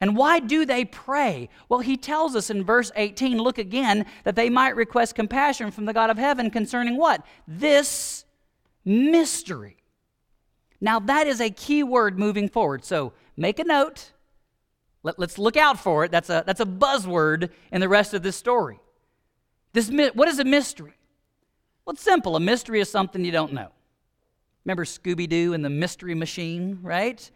And 0.00 0.16
why 0.16 0.40
do 0.40 0.66
they 0.66 0.84
pray? 0.84 1.48
Well, 1.68 1.78
he 1.78 1.96
tells 1.96 2.34
us 2.34 2.50
in 2.50 2.64
verse 2.64 2.90
18, 2.96 3.38
look 3.38 3.58
again, 3.58 4.06
that 4.24 4.34
they 4.34 4.50
might 4.50 4.74
request 4.74 5.14
compassion 5.14 5.70
from 5.70 5.84
the 5.84 5.92
God 5.92 6.10
of 6.10 6.18
heaven 6.18 6.50
concerning 6.50 6.96
what? 6.96 7.24
This 7.46 8.24
mystery. 8.84 9.83
Now, 10.84 11.00
that 11.00 11.26
is 11.26 11.40
a 11.40 11.48
key 11.48 11.82
word 11.82 12.18
moving 12.18 12.50
forward. 12.50 12.84
So 12.84 13.14
make 13.38 13.58
a 13.58 13.64
note 13.64 14.12
let, 15.02 15.18
us 15.18 15.38
look 15.38 15.56
out 15.56 15.78
for 15.78 16.04
it. 16.04 16.10
That's 16.10 16.28
a, 16.28 16.42
that's 16.46 16.60
a 16.60 16.66
buzzword 16.66 17.50
in 17.72 17.80
the 17.80 17.88
rest 17.88 18.12
of 18.14 18.22
this 18.22 18.36
story. 18.36 18.80
This, 19.72 19.90
what 20.14 20.28
is 20.28 20.38
a 20.38 20.44
mystery? 20.44 20.94
Well, 21.84 21.92
it's 21.92 22.02
simple. 22.02 22.36
A 22.36 22.40
mystery 22.40 22.80
is 22.80 22.90
something 22.90 23.24
you 23.24 23.32
don't 23.32 23.52
know. 23.52 23.68
Remember 24.64 24.84
Scooby 24.84 25.28
Doo 25.28 25.52
and 25.52 25.64
the 25.64 25.70
Mystery 25.70 26.14
Machine, 26.14 26.78
right? 26.82 27.30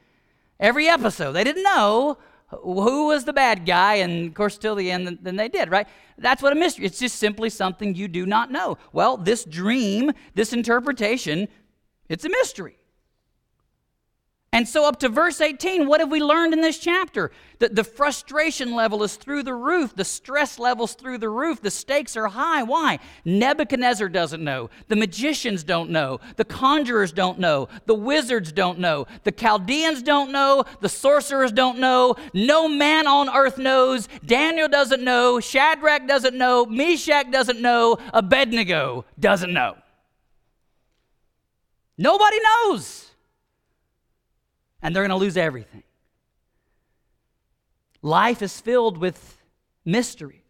Every 0.61 0.89
episode, 0.89 1.33
they 1.33 1.45
didn't 1.45 1.63
know 1.63 2.19
who 2.49 3.09
was 3.09 3.25
the 3.25 3.35
bad 3.35 3.67
guy, 3.67 3.97
and 3.97 4.29
of 4.29 4.35
course, 4.35 4.57
till 4.57 4.75
the 4.75 4.91
end, 4.91 5.19
then 5.21 5.37
they 5.37 5.49
did, 5.49 5.71
right? 5.71 5.87
That's 6.17 6.43
what 6.43 6.53
a 6.53 6.57
mystery. 6.57 6.87
It's 6.87 6.99
just 6.99 7.17
simply 7.17 7.51
something 7.51 7.95
you 7.95 8.09
do 8.09 8.25
not 8.25 8.51
know. 8.51 8.79
Well, 8.93 9.19
this 9.19 9.45
dream, 9.45 10.13
this 10.35 10.55
interpretation, 10.55 11.49
it's 12.09 12.25
a 12.25 12.31
mystery. 12.31 12.78
And 14.51 14.67
so, 14.67 14.87
up 14.87 14.99
to 15.01 15.11
verse 15.11 15.43
18, 15.43 15.87
what 15.87 16.01
have 16.01 16.11
we 16.11 16.23
learned 16.23 16.55
in 16.55 16.63
this 16.63 16.79
chapter? 16.79 17.31
That 17.59 17.75
the 17.75 17.85
frustration 17.85 18.75
level 18.75 19.03
is 19.03 19.17
through 19.17 19.43
the 19.43 19.53
roof, 19.53 19.95
the 19.95 20.07
stress 20.07 20.59
level's 20.59 20.95
through 20.95 21.19
the 21.19 21.29
roof, 21.29 21.61
the 21.61 21.71
stakes 21.71 22.17
are 22.17 22.29
high. 22.29 22.63
Why? 22.63 22.99
Nebuchadnezzar 23.27 24.09
doesn't 24.09 24.43
know, 24.43 24.71
the 24.87 24.97
magicians 24.97 25.65
don't 25.65 25.91
know, 25.91 26.21
the 26.37 26.47
conjurers 26.47 27.13
don't 27.13 27.39
know, 27.39 27.69
the 27.85 27.95
wizards 27.95 28.51
don't 28.51 28.79
know, 28.79 29.07
the 29.25 29.33
Chaldeans 29.33 30.03
don't 30.03 30.33
know, 30.33 30.65
the 30.81 30.89
sorcerers 30.89 31.53
don't 31.53 31.79
know, 31.79 32.17
no 32.33 32.69
man 32.69 33.07
on 33.07 33.29
earth 33.29 33.59
knows, 33.59 34.09
Daniel 34.25 34.69
doesn't 34.69 35.05
know, 35.05 35.41
Shadrach 35.41 36.07
doesn't 36.09 36.35
know, 36.35 36.65
Meshach 36.65 37.31
doesn't 37.31 37.61
know, 37.61 37.99
Abednego 38.15 39.05
doesn't 39.21 39.53
know. 39.53 39.77
Nobody 41.99 42.39
knows 42.41 43.08
and 44.83 44.95
they're 44.95 45.03
going 45.03 45.11
to 45.11 45.17
lose 45.17 45.37
everything. 45.37 45.83
Life 48.03 48.43
is 48.43 48.61
filled 48.61 48.99
with 48.99 49.39
mysteries, 49.85 50.43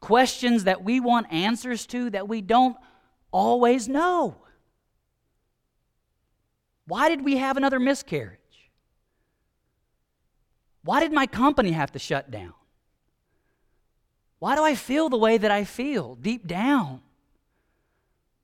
questions 0.00 0.64
that 0.64 0.82
we 0.82 1.00
want 1.00 1.32
answers 1.32 1.86
to 1.86 2.10
that 2.10 2.28
we 2.28 2.40
don't 2.40 2.76
always 3.30 3.88
know. 3.88 4.36
Why 6.86 7.08
did 7.08 7.24
we 7.24 7.36
have 7.36 7.56
another 7.56 7.78
miscarriage? 7.78 8.38
Why 10.82 11.00
did 11.00 11.12
my 11.12 11.26
company 11.26 11.72
have 11.72 11.92
to 11.92 11.98
shut 11.98 12.30
down? 12.30 12.54
Why 14.38 14.56
do 14.56 14.64
I 14.64 14.74
feel 14.74 15.10
the 15.10 15.18
way 15.18 15.36
that 15.36 15.50
I 15.50 15.64
feel 15.64 16.14
deep 16.14 16.46
down? 16.46 17.02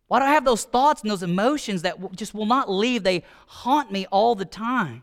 Why 0.09 0.21
do 0.21 0.25
I 0.25 0.31
have 0.31 0.45
those 0.45 0.65
thoughts 0.65 1.03
and 1.03 1.11
those 1.11 1.23
emotions 1.23 1.83
that 1.83 2.15
just 2.15 2.35
will 2.35 2.47
not 2.47 2.71
leave? 2.71 3.03
They 3.03 3.25
haunt 3.47 3.91
me 3.91 4.07
all 4.07 4.35
the 4.35 4.45
time. 4.45 5.03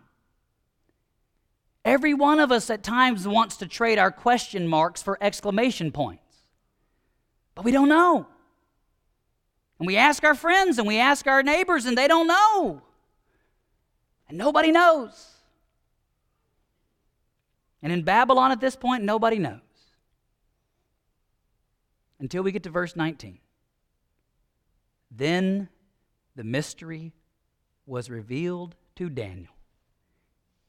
Every 1.83 2.13
one 2.13 2.39
of 2.39 2.51
us 2.51 2.69
at 2.69 2.83
times 2.83 3.27
wants 3.27 3.57
to 3.57 3.67
trade 3.67 4.00
our 4.00 4.12
question 4.12 4.67
marks 4.67 5.01
for 5.01 5.17
exclamation 5.19 5.91
points, 5.91 6.24
but 7.55 7.65
we 7.65 7.72
don't 7.72 7.89
know. 7.89 8.27
And 9.79 9.88
we 9.88 9.98
ask 9.98 10.24
our 10.24 10.36
friends 10.36 10.77
and 10.77 10.88
we 10.88 10.98
ask 10.98 11.27
our 11.27 11.43
neighbors, 11.43 11.86
and 11.86 11.98
they 11.98 12.07
don't 12.07 12.27
know. 12.27 12.81
And 14.29 14.38
nobody 14.38 14.72
knows. 14.72 15.31
And 17.81 17.91
in 17.91 18.03
Babylon 18.03 18.53
at 18.53 18.62
this 18.62 18.77
point, 18.77 19.03
nobody 19.03 19.39
knows. 19.39 19.60
Until 22.17 22.43
we 22.43 22.53
get 22.53 22.63
to 22.63 22.69
verse 22.69 22.95
19. 22.95 23.39
Then 25.15 25.70
the 26.36 26.43
mystery 26.43 27.13
was 27.86 28.10
revealed 28.10 28.75
to 28.96 29.10
Daniel 29.10 29.53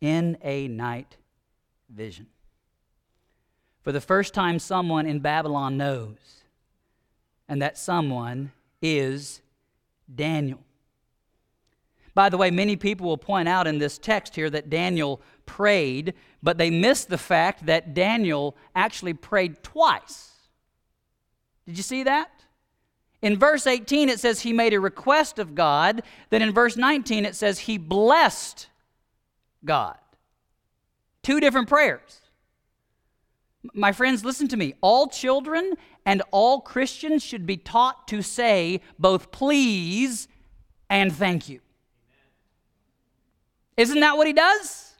in 0.00 0.36
a 0.42 0.68
night 0.68 1.16
vision. 1.88 2.26
For 3.82 3.92
the 3.92 4.00
first 4.00 4.34
time, 4.34 4.58
someone 4.58 5.06
in 5.06 5.20
Babylon 5.20 5.76
knows, 5.76 6.42
and 7.48 7.60
that 7.62 7.78
someone 7.78 8.52
is 8.82 9.40
Daniel. 10.12 10.60
By 12.14 12.28
the 12.28 12.36
way, 12.36 12.50
many 12.50 12.76
people 12.76 13.06
will 13.06 13.18
point 13.18 13.48
out 13.48 13.66
in 13.66 13.78
this 13.78 13.98
text 13.98 14.36
here 14.36 14.48
that 14.50 14.70
Daniel 14.70 15.20
prayed, 15.46 16.14
but 16.42 16.58
they 16.58 16.70
miss 16.70 17.04
the 17.04 17.18
fact 17.18 17.66
that 17.66 17.92
Daniel 17.92 18.56
actually 18.74 19.14
prayed 19.14 19.62
twice. 19.62 20.32
Did 21.66 21.76
you 21.76 21.82
see 21.82 22.04
that? 22.04 22.43
In 23.25 23.38
verse 23.38 23.66
18, 23.66 24.11
it 24.11 24.21
says 24.21 24.43
he 24.43 24.52
made 24.52 24.75
a 24.75 24.81
request 24.81 25.38
of 25.38 25.54
God. 25.54 26.02
Then 26.28 26.43
in 26.43 26.52
verse 26.52 26.76
19, 26.76 27.25
it 27.25 27.35
says 27.35 27.61
he 27.61 27.78
blessed 27.78 28.69
God. 29.64 29.97
Two 31.23 31.40
different 31.40 31.66
prayers. 31.66 32.21
My 33.73 33.93
friends, 33.93 34.26
listen 34.26 34.47
to 34.49 34.59
me. 34.59 34.75
All 34.83 35.07
children 35.07 35.73
and 36.04 36.21
all 36.33 36.61
Christians 36.61 37.23
should 37.23 37.47
be 37.47 37.57
taught 37.57 38.07
to 38.09 38.21
say 38.21 38.83
both 38.99 39.33
please 39.33 40.28
and 40.90 41.11
thank 41.11 41.49
you. 41.49 41.61
Isn't 43.78 44.00
that 44.00 44.19
what 44.19 44.26
he 44.26 44.35
does? 44.35 44.93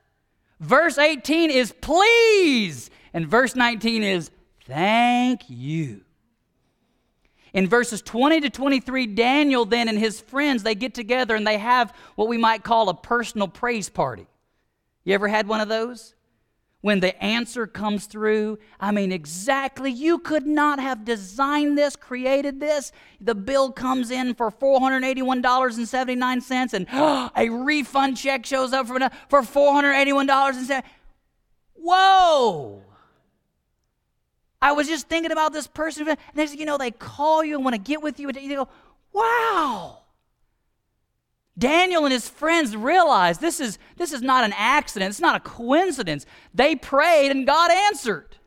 Verse 0.61 0.97
18 0.97 1.51
is 1.51 1.75
please, 1.83 2.89
and 3.13 3.29
verse 3.29 3.55
19 3.55 4.03
is 4.03 4.31
thank 4.67 5.43
you. 5.51 6.01
In 7.55 7.67
verses 7.69 8.03
20 8.03 8.43
to 8.43 8.51
23, 8.51 9.07
Daniel 9.07 9.65
then 9.65 9.89
and 9.89 9.97
his 9.97 10.21
friends, 10.21 10.65
they 10.65 10.75
get 10.75 10.93
together 10.93 11.37
and 11.37 11.47
they 11.47 11.59
have 11.59 11.95
what 12.17 12.27
we 12.27 12.37
might 12.37 12.65
call 12.65 12.89
a 12.89 12.95
personal 12.95 13.47
praise 13.47 13.89
party. 13.89 14.27
You 15.05 15.15
ever 15.15 15.29
had 15.29 15.47
one 15.47 15.61
of 15.61 15.69
those? 15.69 16.17
When 16.81 16.99
the 17.01 17.17
answer 17.23 17.69
comes 17.69 18.07
through, 18.07 18.59
I 18.79 18.91
mean, 18.91 19.11
exactly, 19.13 19.91
you 19.91 20.19
could 20.19 20.47
not 20.47 20.79
have 20.81 21.05
designed 21.05 21.79
this, 21.79 21.97
created 21.97 22.61
this. 22.61 22.93
The 23.21 23.37
bill 23.37 23.73
comes 23.73 24.11
in 24.11 24.35
for 24.35 24.51
$481.79, 24.51 26.75
and 26.75 26.87
oh, 26.93 27.31
a 27.37 27.49
refund 27.49 28.19
check 28.19 28.45
shows 28.45 28.75
up 28.75 28.87
for, 28.89 28.99
for 29.29 29.41
$481.79. 29.41 30.83
Whoa! 31.75 32.83
I 34.65 34.73
was 34.73 34.89
just 34.89 35.09
thinking 35.09 35.31
about 35.31 35.53
this 35.53 35.67
person. 35.67 36.07
Next 36.35 36.53
thing 36.53 36.59
you 36.59 36.65
know, 36.65 36.79
they 36.79 36.91
call 36.91 37.45
you 37.45 37.55
and 37.55 37.63
want 37.63 37.75
to 37.75 37.79
get 37.79 38.03
with 38.03 38.19
you. 38.19 38.31
And 38.31 38.37
you 38.41 38.57
go, 38.57 38.69
wow. 39.13 39.99
Daniel 41.59 42.05
and 42.05 42.13
his 42.13 42.31
friends 42.31 42.75
realized 42.75 43.43
this 43.43 43.61
is, 43.61 43.79
this 43.99 44.15
is 44.15 44.23
not 44.23 44.43
an 44.43 44.55
accident, 44.57 45.11
it's 45.11 45.21
not 45.21 45.37
a 45.37 45.41
coincidence. 45.41 46.25
They 46.55 46.77
prayed 46.77 47.31
and 47.31 47.47
God 47.47 47.71
answered. 47.71 48.39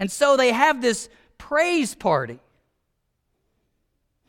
And 0.00 0.10
so 0.10 0.36
they 0.36 0.50
have 0.50 0.82
this 0.82 1.08
praise 1.38 1.94
party. 1.94 2.40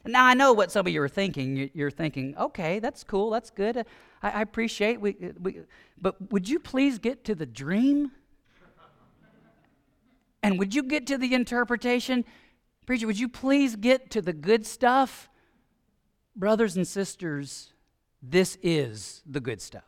Now 0.06 0.24
I 0.24 0.36
know 0.36 0.54
what 0.54 0.72
some 0.72 0.86
of 0.86 0.94
you 0.94 1.02
are 1.02 1.10
thinking. 1.10 1.72
You're 1.74 1.90
thinking, 1.90 2.38
okay, 2.38 2.78
that's 2.78 3.04
cool, 3.04 3.32
that's 3.32 3.50
good. 3.50 3.88
I, 4.22 4.44
appreciate. 4.44 5.02
We, 5.02 5.16
we, 5.42 5.62
but 6.00 6.32
would 6.32 6.48
you 6.48 6.60
please 6.60 7.00
get 7.00 7.24
to 7.26 7.34
the 7.34 7.48
dream? 7.48 8.12
And 10.48 10.58
would 10.60 10.74
you 10.74 10.82
get 10.82 11.06
to 11.08 11.18
the 11.18 11.34
interpretation? 11.34 12.24
Preacher, 12.86 13.06
would 13.06 13.20
you 13.20 13.28
please 13.28 13.76
get 13.76 14.10
to 14.12 14.22
the 14.22 14.32
good 14.32 14.66
stuff? 14.66 15.28
Brothers 16.38 16.78
and 16.78 16.88
sisters, 16.88 17.74
this 18.24 18.58
is 18.64 19.24
the 19.26 19.42
good 19.42 19.62
stuff. 19.62 19.84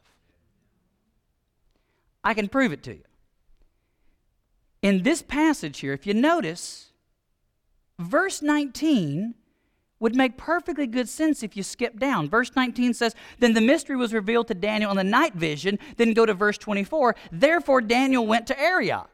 I 2.25 2.33
can 2.33 2.49
prove 2.49 2.73
it 2.73 2.83
to 2.83 2.93
you. 2.93 3.03
In 4.81 5.03
this 5.03 5.21
passage 5.21 5.79
here, 5.79 5.93
if 5.93 6.05
you 6.05 6.13
notice, 6.13 6.91
verse 7.97 8.41
19 8.41 9.35
would 10.01 10.13
make 10.17 10.35
perfectly 10.35 10.87
good 10.87 11.07
sense 11.07 11.41
if 11.41 11.55
you 11.55 11.63
skip 11.63 11.97
down. 11.97 12.29
Verse 12.29 12.51
19 12.53 12.93
says, 12.93 13.15
Then 13.39 13.53
the 13.53 13.61
mystery 13.61 13.95
was 13.95 14.13
revealed 14.13 14.49
to 14.49 14.55
Daniel 14.55 14.91
in 14.91 14.97
the 14.97 15.05
night 15.05 15.35
vision. 15.35 15.79
Then 15.95 16.11
go 16.11 16.25
to 16.25 16.33
verse 16.33 16.57
24. 16.57 17.15
Therefore, 17.31 17.79
Daniel 17.79 18.27
went 18.27 18.45
to 18.47 18.59
Arioch. 18.59 19.09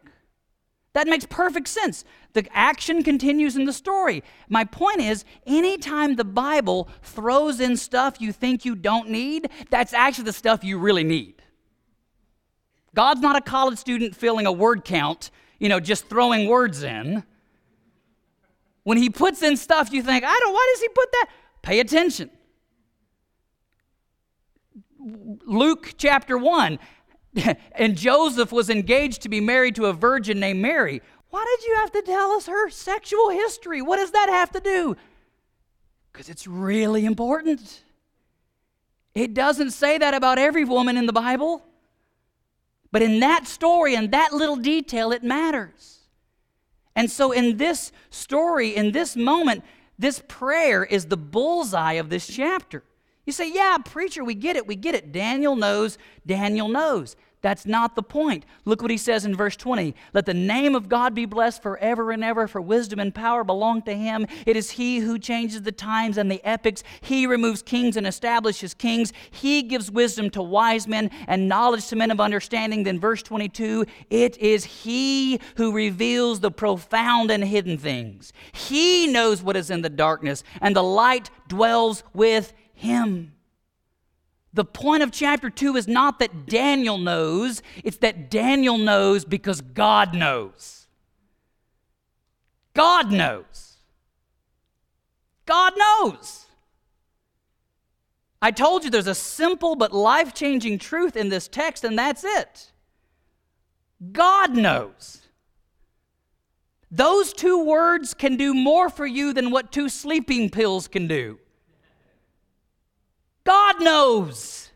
That 0.95 1.09
makes 1.09 1.25
perfect 1.25 1.67
sense. 1.67 2.05
The 2.31 2.47
action 2.53 3.03
continues 3.03 3.57
in 3.57 3.65
the 3.65 3.73
story. 3.73 4.23
My 4.47 4.63
point 4.63 5.01
is, 5.01 5.25
anytime 5.45 6.15
the 6.15 6.23
Bible 6.23 6.87
throws 7.03 7.59
in 7.59 7.75
stuff 7.75 8.21
you 8.21 8.31
think 8.31 8.63
you 8.63 8.75
don't 8.75 9.09
need, 9.09 9.49
that's 9.69 9.93
actually 9.93 10.23
the 10.23 10.33
stuff 10.33 10.63
you 10.63 10.79
really 10.79 11.03
need. 11.03 11.41
God's 12.95 13.19
not 13.19 13.35
a 13.35 13.41
college 13.41 13.77
student 13.77 14.15
filling 14.15 14.45
a 14.45 14.53
word 14.53 14.85
count, 14.85 15.31
you 15.59 15.67
know, 15.67 15.81
just 15.81 16.07
throwing 16.07 16.47
words 16.47 16.81
in. 16.81 17.25
When 18.83 18.97
he 18.97 19.09
puts 19.09 19.43
in 19.43 19.57
stuff 19.57 19.91
you 19.91 20.01
think, 20.01 20.23
I 20.23 20.39
don't, 20.39 20.53
why 20.53 20.71
does 20.73 20.81
he 20.81 20.87
put 20.87 21.11
that? 21.11 21.29
Pay 21.61 21.81
attention. 21.81 22.29
Luke 25.45 25.95
chapter 25.97 26.37
1, 26.37 26.79
and 27.73 27.97
Joseph 27.97 28.51
was 28.51 28.69
engaged 28.69 29.21
to 29.23 29.29
be 29.29 29.41
married 29.41 29.75
to 29.75 29.85
a 29.85 29.93
virgin 29.93 30.39
named 30.39 30.61
Mary. 30.61 31.01
Why 31.29 31.45
did 31.57 31.67
you 31.67 31.75
have 31.75 31.91
to 31.91 32.01
tell 32.01 32.31
us 32.31 32.47
her 32.47 32.69
sexual 32.69 33.29
history? 33.29 33.81
What 33.81 33.97
does 33.97 34.11
that 34.11 34.29
have 34.29 34.51
to 34.51 34.59
do? 34.59 34.95
Because 36.11 36.29
it's 36.29 36.47
really 36.47 37.05
important. 37.05 37.83
It 39.13 39.33
doesn't 39.33 39.71
say 39.71 39.97
that 39.97 40.13
about 40.13 40.37
every 40.37 40.63
woman 40.63 40.97
in 40.97 41.05
the 41.05 41.13
Bible, 41.13 41.63
but 42.91 43.01
in 43.01 43.19
that 43.19 43.47
story 43.47 43.95
and 43.95 44.11
that 44.11 44.33
little 44.33 44.55
detail, 44.55 45.11
it 45.11 45.23
matters. 45.23 45.99
And 46.95 47.11
so, 47.11 47.33
in 47.33 47.57
this 47.57 47.91
story, 48.09 48.75
in 48.75 48.93
this 48.93 49.17
moment, 49.17 49.63
this 49.99 50.21
prayer 50.27 50.83
is 50.83 51.07
the 51.07 51.17
bullseye 51.17 51.93
of 51.93 52.09
this 52.09 52.27
chapter. 52.27 52.83
You 53.25 53.33
say, 53.33 53.51
Yeah, 53.51 53.77
preacher, 53.83 54.23
we 54.23 54.35
get 54.35 54.55
it, 54.55 54.67
we 54.67 54.75
get 54.75 54.95
it. 54.95 55.11
Daniel 55.11 55.55
knows, 55.55 55.97
Daniel 56.25 56.69
knows. 56.69 57.15
That's 57.45 57.67
not 57.67 57.95
the 57.95 58.01
point. 58.01 58.43
Look 58.65 58.81
what 58.81 58.89
he 58.89 58.97
says 58.97 59.23
in 59.23 59.35
verse 59.35 59.55
20. 59.55 59.93
Let 60.15 60.25
the 60.25 60.33
name 60.33 60.73
of 60.73 60.89
God 60.89 61.13
be 61.13 61.27
blessed 61.27 61.61
forever 61.61 62.09
and 62.09 62.23
ever, 62.23 62.47
for 62.47 62.59
wisdom 62.59 62.97
and 62.97 63.13
power 63.13 63.43
belong 63.43 63.83
to 63.83 63.93
him. 63.93 64.25
It 64.47 64.57
is 64.57 64.71
he 64.71 64.97
who 64.97 65.19
changes 65.19 65.61
the 65.61 65.71
times 65.71 66.17
and 66.17 66.31
the 66.31 66.43
epochs. 66.43 66.83
He 67.01 67.27
removes 67.27 67.61
kings 67.61 67.97
and 67.97 68.07
establishes 68.07 68.73
kings. 68.73 69.13
He 69.29 69.61
gives 69.61 69.91
wisdom 69.91 70.31
to 70.31 70.41
wise 70.41 70.87
men 70.87 71.11
and 71.27 71.47
knowledge 71.47 71.85
to 71.89 71.95
men 71.95 72.09
of 72.09 72.19
understanding. 72.19 72.81
Then 72.81 72.99
verse 72.99 73.21
22 73.21 73.85
it 74.09 74.37
is 74.39 74.65
he 74.65 75.39
who 75.55 75.71
reveals 75.71 76.39
the 76.39 76.49
profound 76.49 77.29
and 77.29 77.43
hidden 77.43 77.77
things. 77.77 78.33
He 78.53 79.05
knows 79.05 79.43
what 79.43 79.55
is 79.55 79.69
in 79.69 79.83
the 79.83 79.89
darkness, 79.91 80.43
and 80.61 80.75
the 80.75 80.81
light 80.81 81.29
dwells 81.47 82.01
with 82.11 82.53
him. 82.73 83.34
The 84.55 84.63
point 84.65 85.03
of 85.03 85.11
chapter 85.11 85.49
2 85.49 85.75
is 85.75 85.85
not 85.85 86.19
that 86.19 86.45
Daniel 86.45 86.97
knows, 86.97 87.61
it's 87.83 87.97
that 87.97 88.31
Daniel 88.31 88.77
knows 88.77 89.25
because 89.25 89.59
God 89.59 90.15
knows. 90.15 90.87
God 92.73 93.11
knows. 93.11 93.77
God 95.45 95.73
knows. 95.77 96.45
I 98.41 98.51
told 98.51 98.85
you 98.85 98.89
there's 98.89 99.07
a 99.07 99.15
simple 99.15 99.75
but 99.75 99.91
life 99.91 100.33
changing 100.33 100.79
truth 100.79 101.17
in 101.17 101.27
this 101.27 101.49
text, 101.49 101.83
and 101.83 101.99
that's 101.99 102.23
it. 102.23 102.71
God 104.13 104.55
knows. 104.55 105.21
Those 106.89 107.33
two 107.33 107.65
words 107.65 108.13
can 108.13 108.37
do 108.37 108.53
more 108.53 108.89
for 108.89 109.05
you 109.05 109.33
than 109.33 109.51
what 109.51 109.73
two 109.73 109.89
sleeping 109.89 110.49
pills 110.49 110.87
can 110.87 111.07
do. 111.07 111.39
God 113.45 113.81
knows. 113.81 114.71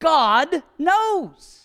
God 0.00 0.62
knows. 0.76 1.60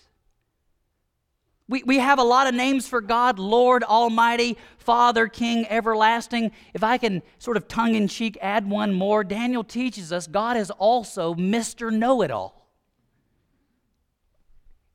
We, 1.68 1.82
we 1.84 1.98
have 1.98 2.20
a 2.20 2.24
lot 2.24 2.46
of 2.48 2.54
names 2.54 2.88
for 2.88 3.02
God 3.02 3.40
Lord, 3.40 3.84
Almighty, 3.84 4.56
Father, 4.78 5.28
King, 5.28 5.66
Everlasting. 5.68 6.52
If 6.76 6.84
I 6.84 7.00
can 7.00 7.24
sort 7.40 7.58
of 7.58 7.68
tongue 7.68 7.96
in 7.96 8.08
cheek 8.08 8.38
add 8.40 8.70
one 8.70 8.94
more, 8.94 9.24
Daniel 9.24 9.64
teaches 9.64 10.14
us 10.14 10.28
God 10.28 10.58
is 10.58 10.70
also 10.72 11.34
Mr. 11.34 11.92
Know 11.92 12.22
It 12.22 12.30
All. 12.30 12.68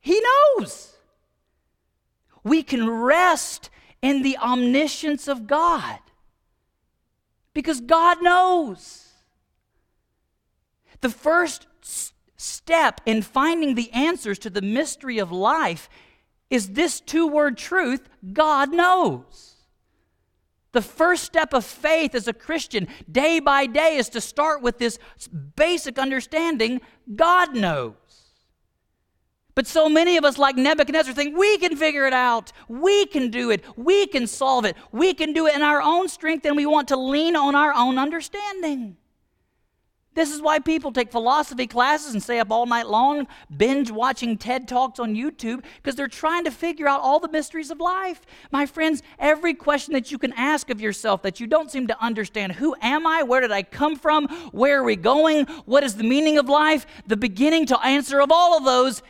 He 0.01 0.21
knows. 0.21 0.95
We 2.45 2.63
can 2.63 2.89
rest 2.89 3.69
in 4.01 4.23
the 4.23 4.39
omniscience 4.39 5.27
of 5.27 5.47
God 5.47 5.99
because 7.53 7.81
God 7.81 8.23
knows. 8.23 9.10
The 11.01 11.11
first 11.11 11.67
step 12.37 13.01
in 13.07 13.23
finding 13.23 13.75
the 13.75 13.91
answers 13.93 14.39
to 14.41 14.51
the 14.51 14.63
mystery 14.63 15.19
of 15.19 15.33
life 15.33 15.89
is 16.49 16.71
this 16.71 17.01
two 17.01 17.27
word 17.27 17.57
truth 17.57 18.09
God 18.33 18.73
knows. 18.73 19.57
The 20.73 20.83
first 20.83 21.25
step 21.25 21.53
of 21.53 21.65
faith 21.65 22.15
as 22.15 22.29
a 22.29 22.33
Christian, 22.33 22.87
day 23.11 23.41
by 23.41 23.67
day, 23.67 23.97
is 23.97 24.09
to 24.11 24.21
start 24.21 24.63
with 24.63 24.79
this 24.79 24.99
basic 25.57 25.99
understanding 25.99 26.81
God 27.17 27.57
knows. 27.57 27.95
But 29.57 29.67
so 29.67 29.89
many 29.89 30.17
of 30.17 30.25
us, 30.25 30.39
like 30.39 30.57
Nebuchadnezzar, 30.57 31.13
think 31.13 31.37
we 31.37 31.59
can 31.59 31.77
figure 31.77 32.07
it 32.07 32.13
out. 32.13 32.53
We 32.69 33.07
can 33.07 33.31
do 33.31 33.51
it. 33.51 33.65
We 33.77 34.07
can 34.07 34.29
solve 34.29 34.65
it. 34.65 34.77
We 34.93 35.13
can 35.13 35.33
do 35.33 35.49
it 35.49 35.57
in 35.57 35.63
our 35.63 35.83
own 35.83 36.09
strength, 36.09 36.47
and 36.47 36.57
we 36.57 36.67
want 36.67 36.89
to 36.89 36.97
lean 36.97 37.35
on 37.35 37.57
our 37.57 37.75
own 37.75 37.99
understanding. 37.99 38.97
This 40.15 40.33
is 40.33 40.43
why 40.43 40.59
people 40.59 40.91
take 40.91 41.13
philosophy 41.13 41.69
classes 41.69 42.15
and 42.15 42.23
stay 42.23 42.41
up 42.41 42.51
all 42.51 42.67
night 42.67 42.89
long, 42.89 43.29
binge 43.57 43.93
watching 43.93 44.37
TED 44.37 44.67
Talks 44.67 44.99
on 44.99 45.15
YouTube, 45.15 45.63
because 45.77 45.95
they're 45.95 46.09
trying 46.09 46.45
to 46.45 46.51
figure 46.51 46.89
out 46.89 47.01
all 47.01 47.21
the 47.21 47.31
mysteries 47.31 47.71
of 47.71 47.79
life. 47.79 48.23
My 48.51 48.67
friends, 48.67 49.05
every 49.21 49.55
question 49.55 49.95
that 49.95 50.11
you 50.11 50.19
can 50.19 50.33
ask 50.33 50.69
of 50.69 50.81
yourself 50.81 51.23
that 51.23 51.39
you 51.39 51.47
don't 51.47 51.71
seem 51.71 51.87
to 51.87 52.03
understand 52.03 52.53
who 52.53 52.75
am 52.83 53.07
I? 53.07 53.23
Where 53.23 53.41
did 53.41 53.53
I 53.53 53.63
come 53.63 53.95
from? 53.95 54.27
Where 54.51 54.81
are 54.81 54.85
we 54.85 54.97
going? 54.97 55.47
What 55.65 55.85
is 55.85 55.95
the 55.95 56.05
meaning 56.05 56.39
of 56.39 56.49
life? 56.49 56.87
The 57.07 57.17
beginning 57.17 57.67
to 57.67 57.81
answer 57.87 58.21
of 58.21 58.33
all 58.33 58.59
of 58.59 58.65
those, 58.65 59.05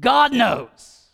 God 0.00 0.32
knows. 0.32 1.08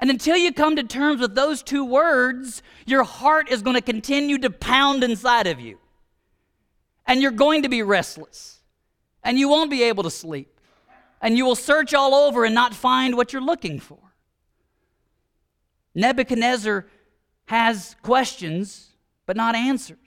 And 0.00 0.10
until 0.10 0.36
you 0.36 0.52
come 0.52 0.76
to 0.76 0.82
terms 0.82 1.22
with 1.22 1.34
those 1.34 1.62
two 1.62 1.82
words, 1.82 2.62
your 2.84 3.04
heart 3.04 3.50
is 3.50 3.62
going 3.62 3.76
to 3.76 3.80
continue 3.82 4.36
to 4.38 4.50
pound 4.50 5.02
inside 5.02 5.46
of 5.46 5.58
you 5.58 5.78
and 7.06 7.22
you're 7.22 7.30
going 7.30 7.62
to 7.62 7.68
be 7.68 7.82
restless, 7.82 8.60
and 9.22 9.38
you 9.38 9.48
won't 9.48 9.70
be 9.70 9.84
able 9.84 10.02
to 10.02 10.10
sleep, 10.10 10.60
and 11.20 11.36
you 11.36 11.44
will 11.44 11.56
search 11.56 11.94
all 11.94 12.14
over 12.14 12.44
and 12.44 12.54
not 12.54 12.74
find 12.74 13.16
what 13.16 13.32
you're 13.32 13.42
looking 13.42 13.80
for. 13.80 13.98
Nebuchadnezzar 15.94 16.86
has 17.46 17.96
questions, 18.02 18.90
but 19.24 19.36
not 19.36 19.54
answers. 19.54 19.98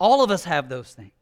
All 0.00 0.24
of 0.24 0.30
us 0.30 0.44
have 0.44 0.68
those 0.68 0.92
things. 0.94 1.12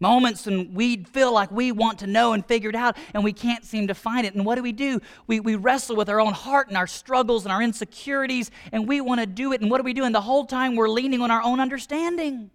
Moments 0.00 0.46
when 0.46 0.72
we 0.72 1.04
feel 1.04 1.32
like 1.32 1.50
we 1.50 1.72
want 1.72 1.98
to 1.98 2.06
know 2.06 2.32
and 2.32 2.44
figure 2.44 2.70
it 2.70 2.76
out 2.76 2.96
and 3.12 3.22
we 3.22 3.34
can't 3.34 3.64
seem 3.64 3.88
to 3.88 3.94
find 3.94 4.26
it. 4.26 4.34
And 4.34 4.46
what 4.46 4.54
do 4.54 4.62
we 4.62 4.72
do? 4.72 5.00
We, 5.26 5.40
we 5.40 5.56
wrestle 5.56 5.94
with 5.94 6.08
our 6.08 6.20
own 6.20 6.32
heart 6.32 6.68
and 6.68 6.76
our 6.76 6.86
struggles 6.86 7.44
and 7.44 7.52
our 7.52 7.62
insecurities 7.62 8.50
and 8.72 8.88
we 8.88 9.02
want 9.02 9.20
to 9.20 9.26
do 9.26 9.52
it. 9.52 9.60
And 9.60 9.70
what 9.70 9.78
are 9.78 9.84
we 9.84 9.92
doing? 9.92 10.12
The 10.12 10.22
whole 10.22 10.46
time 10.46 10.74
we're 10.74 10.88
leaning 10.88 11.20
on 11.20 11.30
our 11.30 11.42
own 11.42 11.60
understanding. 11.60 12.50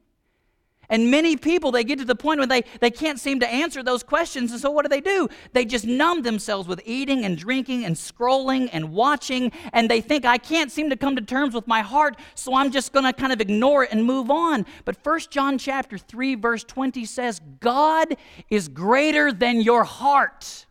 And 0.90 1.10
many 1.10 1.36
people, 1.36 1.72
they 1.72 1.84
get 1.84 2.00
to 2.00 2.06
the 2.06 2.16
point 2.16 2.40
where 2.40 2.48
they, 2.48 2.64
they 2.80 2.92
can't 2.92 3.20
seem 3.20 3.40
to 3.40 3.48
answer 3.48 3.84
those 3.84 4.04
questions. 4.04 4.52
And 4.52 4.60
so 4.60 4.72
what 4.72 4.84
do 4.84 4.90
they 4.90 5.02
do? 5.02 5.28
They 5.54 5.66
just 5.66 5.86
numb 5.86 6.22
themselves 6.22 6.68
with 6.68 6.82
eating 6.86 7.26
and 7.26 7.38
drinking 7.38 7.86
and 7.86 7.96
scrolling 7.96 8.70
and 8.72 8.92
watching. 8.92 9.52
And 9.74 9.90
they 9.90 10.02
think, 10.02 10.26
I 10.26 10.38
can't 10.38 10.72
seem 10.72 10.90
to 10.90 10.96
come 10.96 11.16
to 11.16 11.22
terms 11.22 11.54
with 11.54 11.68
my 11.68 11.82
heart, 11.82 12.18
so 12.36 12.56
I'm 12.56 12.72
just 12.72 12.94
going 12.94 13.06
to 13.06 13.14
kind 13.14 13.34
of 13.34 13.42
ignore 13.42 13.84
it 13.84 13.92
and 13.92 14.06
move 14.06 14.30
on. 14.30 14.66
But 14.84 14.98
1 15.04 15.20
John 15.30 15.58
chapter 15.58 15.98
3, 15.98 16.36
verse 16.36 16.64
20 16.64 17.06
says, 17.06 17.42
God 17.60 18.16
is 18.50 18.68
greater 18.68 19.32
than 19.32 19.62
your 19.62 19.84
heart, 19.84 20.66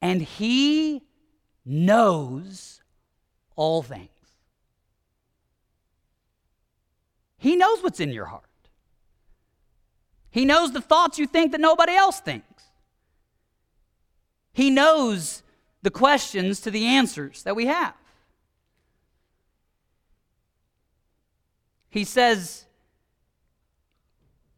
and 0.00 0.22
he 0.22 1.02
knows 1.64 2.80
all 3.56 3.82
things. 3.82 4.08
He 7.36 7.54
knows 7.54 7.82
what's 7.82 8.00
in 8.00 8.10
your 8.10 8.26
heart. 8.26 8.47
He 10.30 10.44
knows 10.44 10.72
the 10.72 10.80
thoughts 10.80 11.18
you 11.18 11.26
think 11.26 11.52
that 11.52 11.60
nobody 11.60 11.94
else 11.94 12.20
thinks. 12.20 12.64
He 14.52 14.70
knows 14.70 15.42
the 15.82 15.90
questions 15.90 16.60
to 16.60 16.70
the 16.70 16.84
answers 16.84 17.42
that 17.44 17.56
we 17.56 17.66
have. 17.66 17.94
He 21.90 22.04
says 22.04 22.66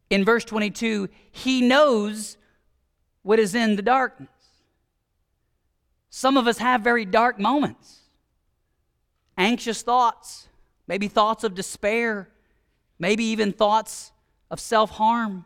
in 0.09 0.25
verse 0.25 0.43
22 0.43 1.07
He 1.31 1.61
knows 1.61 2.37
what 3.23 3.39
is 3.39 3.55
in 3.55 3.75
the 3.75 3.81
darkness. 3.81 4.29
Some 6.09 6.35
of 6.35 6.47
us 6.47 6.57
have 6.57 6.81
very 6.81 7.05
dark 7.05 7.39
moments, 7.39 7.99
anxious 9.37 9.81
thoughts, 9.81 10.49
maybe 10.87 11.07
thoughts 11.07 11.45
of 11.45 11.55
despair, 11.55 12.27
maybe 12.99 13.23
even 13.23 13.53
thoughts 13.53 14.11
of 14.49 14.59
self 14.59 14.89
harm 14.91 15.45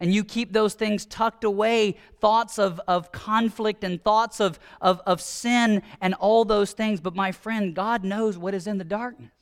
and 0.00 0.14
you 0.14 0.24
keep 0.24 0.52
those 0.52 0.74
things 0.74 1.04
tucked 1.06 1.44
away 1.44 1.96
thoughts 2.20 2.58
of, 2.58 2.80
of 2.86 3.10
conflict 3.10 3.82
and 3.82 4.02
thoughts 4.02 4.40
of, 4.40 4.58
of, 4.80 5.00
of 5.06 5.20
sin 5.20 5.82
and 6.00 6.14
all 6.14 6.44
those 6.44 6.72
things. 6.72 7.00
But 7.00 7.16
my 7.16 7.32
friend, 7.32 7.74
God 7.74 8.04
knows 8.04 8.38
what 8.38 8.54
is 8.54 8.66
in 8.66 8.78
the 8.78 8.84
darkness 8.84 9.32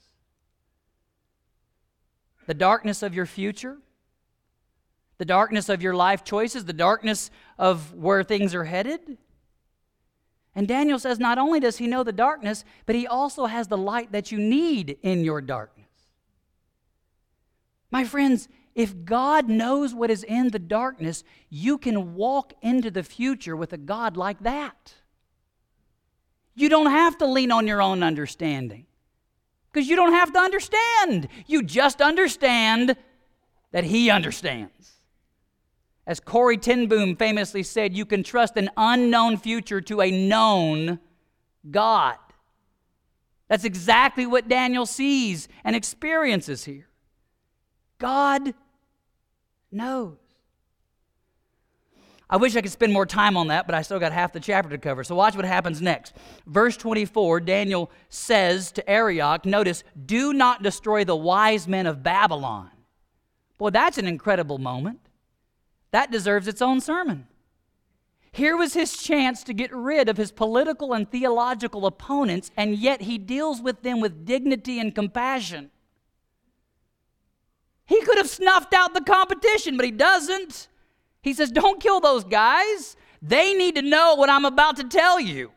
the 2.47 2.55
darkness 2.55 3.03
of 3.03 3.13
your 3.13 3.27
future, 3.27 3.77
the 5.19 5.25
darkness 5.25 5.69
of 5.69 5.83
your 5.83 5.95
life 5.95 6.23
choices, 6.23 6.65
the 6.65 6.73
darkness 6.73 7.29
of 7.59 7.93
where 7.93 8.23
things 8.23 8.55
are 8.55 8.65
headed. 8.65 9.19
And 10.55 10.69
Daniel 10.69 10.99
says 10.99 11.19
not 11.19 11.39
only 11.39 11.59
does 11.59 11.79
he 11.79 11.89
know 11.89 12.05
the 12.05 12.13
darkness, 12.13 12.65
but 12.87 12.95
he 12.95 13.07
also 13.07 13.47
has 13.47 13.67
the 13.67 13.77
light 13.77 14.13
that 14.13 14.31
you 14.31 14.39
need 14.39 14.97
in 15.03 15.25
your 15.25 15.41
darkness. 15.41 15.87
My 17.91 18.05
friends, 18.05 18.49
if 18.77 19.05
God 19.07 19.49
knows 19.49 19.95
what 19.95 20.11
is 20.11 20.23
in 20.23 20.51
the 20.51 20.59
darkness, 20.59 21.25
you 21.49 21.79
can 21.79 22.15
walk 22.15 22.53
into 22.61 22.91
the 22.91 23.03
future 23.03 23.57
with 23.57 23.73
a 23.73 23.79
God 23.79 24.19
like 24.19 24.41
that. 24.41 24.93
You 26.55 26.69
don't 26.69 26.91
have 26.91 27.17
to 27.19 27.27
lean 27.27 27.51
on 27.51 27.67
your 27.67 27.81
own 27.81 28.03
understanding 28.03 28.85
because 29.73 29.89
you 29.89 29.97
don't 29.97 30.13
have 30.13 30.31
to 30.35 30.39
understand. 30.39 31.29
You 31.47 31.63
just 31.63 32.03
understand 32.03 32.97
that 33.73 33.85
He 33.85 34.11
understands. 34.11 34.93
As 36.07 36.21
Corrie 36.21 36.59
ten 36.59 36.87
Boom 36.87 37.17
famously 37.17 37.63
said, 37.63 37.97
you 37.97 38.05
can 38.05 38.23
trust 38.23 38.59
an 38.59 38.69
unknown 38.77 39.39
future 39.39 39.81
to 39.81 40.03
a 40.03 40.11
known 40.11 41.01
God. 41.71 42.19
That's 43.49 43.65
exactly 43.65 44.27
what 44.27 44.49
Daniel 44.49 44.85
sees 44.85 45.49
and 45.65 45.75
experiences 45.75 46.65
here. 46.65 46.89
God 47.99 48.53
knows. 49.71 50.17
I 52.29 52.39
wish 52.39 52.57
I 52.57 52.61
could 52.61 52.73
spend 52.73 52.93
more 52.93 53.07
time 53.07 53.37
on 53.37 53.49
that, 53.49 53.67
but 53.67 53.75
I 53.77 53.83
still 53.83 54.01
got 54.01 54.13
half 54.13 54.33
the 54.33 54.41
chapter 54.41 54.71
to 54.71 54.79
cover. 54.79 55.05
So 55.05 55.15
watch 55.15 55.37
what 55.37 55.45
happens 55.45 55.81
next. 55.81 56.13
Verse 56.47 56.77
24, 56.77 57.41
Daniel 57.41 57.91
says 58.09 58.73
to 58.73 58.91
Arioch, 58.91 59.45
notice, 59.45 59.85
do 60.07 60.33
not 60.33 60.63
destroy 60.63 61.05
the 61.05 61.15
wise 61.15 61.69
men 61.69 61.87
of 61.87 62.03
Babylon. 62.03 62.71
Boy, 63.59 63.71
that's 63.71 63.97
an 63.97 64.07
incredible 64.07 64.59
moment. 64.59 64.99
That 65.93 66.11
deserves 66.11 66.49
its 66.49 66.61
own 66.61 66.81
sermon. 66.81 67.29
Here 68.33 68.57
was 68.57 68.75
his 68.75 68.99
chance 68.99 69.45
to 69.45 69.55
get 69.55 69.73
rid 69.73 70.09
of 70.09 70.17
his 70.17 70.33
political 70.33 70.93
and 70.93 71.11
theological 71.11 71.87
opponents, 71.87 72.51
and 72.57 72.77
yet 72.77 73.03
he 73.03 73.19
deals 73.19 73.63
with 73.63 73.83
them 73.83 74.01
with 74.01 74.27
dignity 74.27 74.81
and 74.81 74.95
compassion. 74.95 75.71
He 77.87 78.01
could 78.03 78.19
have 78.19 78.29
snuffed 78.29 78.75
out 78.75 78.95
the 78.95 79.01
competition, 79.01 79.77
but 79.77 79.87
he 79.87 79.93
doesn't. 79.93 80.69
He 81.23 81.33
says, 81.33 81.51
Don't 81.51 81.81
kill 81.81 82.01
those 82.01 82.25
guys. 82.25 82.97
They 83.23 83.55
need 83.55 83.77
to 83.77 83.83
know 83.83 84.15
what 84.17 84.29
I'm 84.29 84.45
about 84.45 84.77
to 84.77 84.85
tell 84.85 85.19
you. 85.19 85.51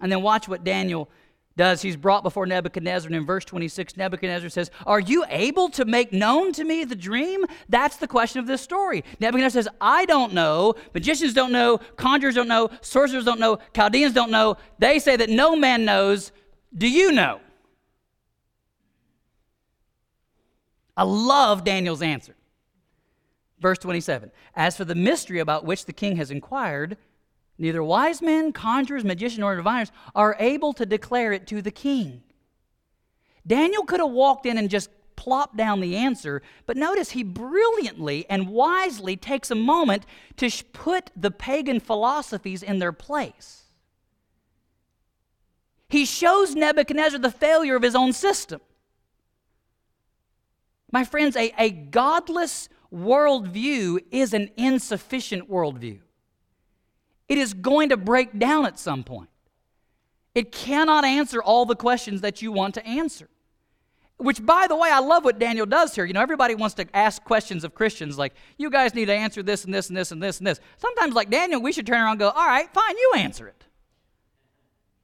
And 0.00 0.10
then 0.10 0.22
watch 0.22 0.48
what 0.48 0.64
Daniel 0.64 1.08
does. 1.56 1.82
He's 1.82 1.96
brought 1.96 2.22
before 2.22 2.46
Nebuchadnezzar, 2.46 3.06
and 3.06 3.14
in 3.14 3.26
verse 3.26 3.44
26, 3.44 3.96
Nebuchadnezzar 3.96 4.48
says, 4.48 4.70
Are 4.86 5.00
you 5.00 5.24
able 5.28 5.68
to 5.70 5.84
make 5.84 6.12
known 6.12 6.52
to 6.52 6.64
me 6.64 6.84
the 6.84 6.96
dream? 6.96 7.44
That's 7.68 7.96
the 7.96 8.08
question 8.08 8.40
of 8.40 8.46
this 8.46 8.62
story. 8.62 9.04
Nebuchadnezzar 9.20 9.62
says, 9.62 9.72
I 9.80 10.06
don't 10.06 10.32
know. 10.32 10.74
Magicians 10.94 11.34
don't 11.34 11.52
know. 11.52 11.78
Conjurers 11.96 12.34
don't 12.34 12.48
know. 12.48 12.70
Sorcerers 12.80 13.24
don't 13.24 13.40
know. 13.40 13.58
Chaldeans 13.74 14.12
don't 14.12 14.30
know. 14.30 14.56
They 14.78 14.98
say 14.98 15.16
that 15.16 15.28
no 15.28 15.54
man 15.54 15.84
knows. 15.84 16.32
Do 16.76 16.88
you 16.88 17.12
know? 17.12 17.40
I 20.96 21.04
love 21.04 21.64
Daniel's 21.64 22.02
answer. 22.02 22.34
Verse 23.60 23.78
27 23.78 24.30
As 24.54 24.76
for 24.76 24.84
the 24.84 24.94
mystery 24.94 25.38
about 25.38 25.64
which 25.64 25.86
the 25.86 25.92
king 25.92 26.16
has 26.16 26.30
inquired, 26.30 26.96
neither 27.58 27.82
wise 27.82 28.20
men, 28.20 28.52
conjurers, 28.52 29.04
magicians, 29.04 29.38
nor 29.38 29.56
diviners 29.56 29.92
are 30.14 30.36
able 30.38 30.72
to 30.74 30.84
declare 30.84 31.32
it 31.32 31.46
to 31.46 31.62
the 31.62 31.70
king. 31.70 32.22
Daniel 33.46 33.84
could 33.84 34.00
have 34.00 34.10
walked 34.10 34.46
in 34.46 34.58
and 34.58 34.70
just 34.70 34.90
plopped 35.16 35.56
down 35.56 35.80
the 35.80 35.96
answer, 35.96 36.42
but 36.66 36.76
notice 36.76 37.10
he 37.10 37.22
brilliantly 37.22 38.26
and 38.28 38.48
wisely 38.48 39.16
takes 39.16 39.50
a 39.50 39.54
moment 39.54 40.04
to 40.36 40.50
put 40.72 41.10
the 41.16 41.30
pagan 41.30 41.80
philosophies 41.80 42.62
in 42.62 42.78
their 42.78 42.92
place. 42.92 43.64
He 45.88 46.04
shows 46.04 46.54
Nebuchadnezzar 46.54 47.18
the 47.18 47.30
failure 47.30 47.76
of 47.76 47.82
his 47.82 47.94
own 47.94 48.12
system. 48.12 48.60
My 50.92 51.04
friends, 51.04 51.34
a, 51.36 51.52
a 51.58 51.70
godless 51.70 52.68
worldview 52.94 54.04
is 54.10 54.34
an 54.34 54.50
insufficient 54.56 55.50
worldview. 55.50 56.00
It 57.28 57.38
is 57.38 57.54
going 57.54 57.88
to 57.88 57.96
break 57.96 58.38
down 58.38 58.66
at 58.66 58.78
some 58.78 59.02
point. 59.02 59.30
It 60.34 60.52
cannot 60.52 61.04
answer 61.04 61.42
all 61.42 61.64
the 61.64 61.74
questions 61.74 62.20
that 62.20 62.42
you 62.42 62.52
want 62.52 62.74
to 62.74 62.86
answer. 62.86 63.28
Which, 64.18 64.44
by 64.44 64.66
the 64.66 64.76
way, 64.76 64.90
I 64.90 65.00
love 65.00 65.24
what 65.24 65.38
Daniel 65.38 65.66
does 65.66 65.94
here. 65.94 66.04
You 66.04 66.12
know, 66.12 66.20
everybody 66.20 66.54
wants 66.54 66.74
to 66.76 66.86
ask 66.94 67.24
questions 67.24 67.64
of 67.64 67.74
Christians 67.74 68.18
like, 68.18 68.34
you 68.56 68.70
guys 68.70 68.94
need 68.94 69.06
to 69.06 69.14
answer 69.14 69.42
this 69.42 69.64
and 69.64 69.74
this 69.74 69.88
and 69.88 69.96
this 69.96 70.12
and 70.12 70.22
this 70.22 70.38
and 70.38 70.46
this. 70.46 70.60
Sometimes, 70.76 71.14
like 71.14 71.30
Daniel, 71.30 71.60
we 71.60 71.72
should 71.72 71.86
turn 71.86 72.00
around 72.00 72.12
and 72.12 72.20
go, 72.20 72.28
all 72.28 72.46
right, 72.46 72.72
fine, 72.72 72.96
you 72.96 73.12
answer 73.16 73.48
it. 73.48 73.64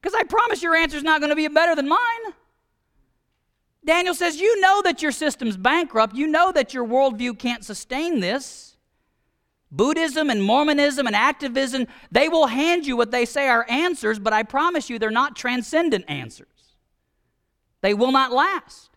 Because 0.01 0.15
I 0.15 0.23
promise 0.23 0.63
your 0.63 0.77
answer 0.77 0.97
is 0.97 1.03
not 1.03 1.21
going 1.21 1.31
to 1.31 1.37
be 1.37 1.49
better 1.49 1.75
than 1.75 1.89
mine. 1.89 1.99
Daniel 3.89 4.15
says, 4.15 4.39
You 4.39 4.61
know 4.61 4.83
that 4.83 5.01
your 5.01 5.13
system's 5.13 5.57
bankrupt. 5.57 6.15
You 6.15 6.27
know 6.27 6.53
that 6.53 6.75
your 6.75 6.85
worldview 6.85 7.39
can't 7.39 7.65
sustain 7.65 8.21
this. 8.21 8.77
Buddhism 9.73 10.29
and 10.29 10.43
Mormonism 10.43 11.07
and 11.07 11.17
activism, 11.17 11.87
they 12.13 12.29
will 12.29 12.49
hand 12.49 12.87
you 12.87 12.99
what 12.99 13.11
they 13.11 13.25
say 13.25 13.49
are 13.49 13.65
answers, 13.67 14.19
but 14.19 14.35
I 14.35 14.43
promise 14.43 14.91
you 14.91 14.99
they're 14.99 15.11
not 15.11 15.37
transcendent 15.37 16.05
answers. 16.07 16.49
They 17.81 17.95
will 17.95 18.13
not 18.13 18.31
last. 18.31 18.91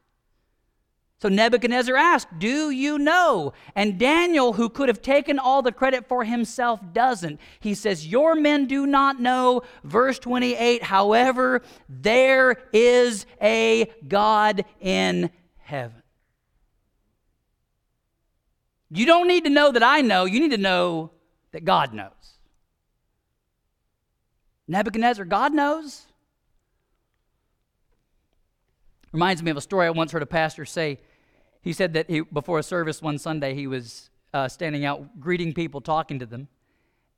So 1.21 1.29
Nebuchadnezzar 1.29 1.95
asked, 1.95 2.39
Do 2.39 2.71
you 2.71 2.97
know? 2.97 3.53
And 3.75 3.99
Daniel, 3.99 4.53
who 4.53 4.69
could 4.69 4.89
have 4.89 5.03
taken 5.03 5.38
all 5.38 5.62
the 5.62 5.71
credit 5.71 6.07
for 6.07 6.23
himself, 6.23 6.79
doesn't. 6.93 7.39
He 7.60 7.75
says, 7.75 8.07
Your 8.07 8.34
men 8.34 8.65
do 8.65 8.88
not 8.88 9.19
know. 9.19 9.62
Verse 9.84 10.17
28 10.17 10.81
However, 10.81 11.62
there 11.88 12.55
is 12.73 13.27
a 13.39 13.91
God 14.07 14.65
in 14.79 15.29
heaven. 15.60 16.01
You 18.89 19.05
don't 19.05 19.27
need 19.27 19.43
to 19.43 19.51
know 19.51 19.71
that 19.71 19.84
I 19.84 20.01
know, 20.01 20.25
you 20.25 20.39
need 20.39 20.51
to 20.51 20.57
know 20.57 21.12
that 21.51 21.63
God 21.63 21.93
knows. 21.93 22.10
Nebuchadnezzar, 24.67 25.25
God 25.25 25.53
knows. 25.53 26.07
Reminds 29.12 29.43
me 29.43 29.51
of 29.51 29.57
a 29.57 29.62
story 29.62 29.86
I 29.86 29.91
once 29.91 30.13
heard 30.13 30.23
a 30.23 30.25
pastor 30.25 30.65
say 30.65 30.97
he 31.62 31.74
said 31.74 31.93
that 31.93 32.10
he, 32.10 32.21
before 32.21 32.60
a 32.60 32.63
service 32.63 33.02
one 33.02 33.17
Sunday, 33.17 33.54
he 33.54 33.67
was 33.67 34.10
uh, 34.34 34.47
standing 34.47 34.86
out 34.86 35.19
greeting 35.19 35.54
people, 35.54 35.82
talking 35.82 36.19
to 36.19 36.26
them. 36.26 36.47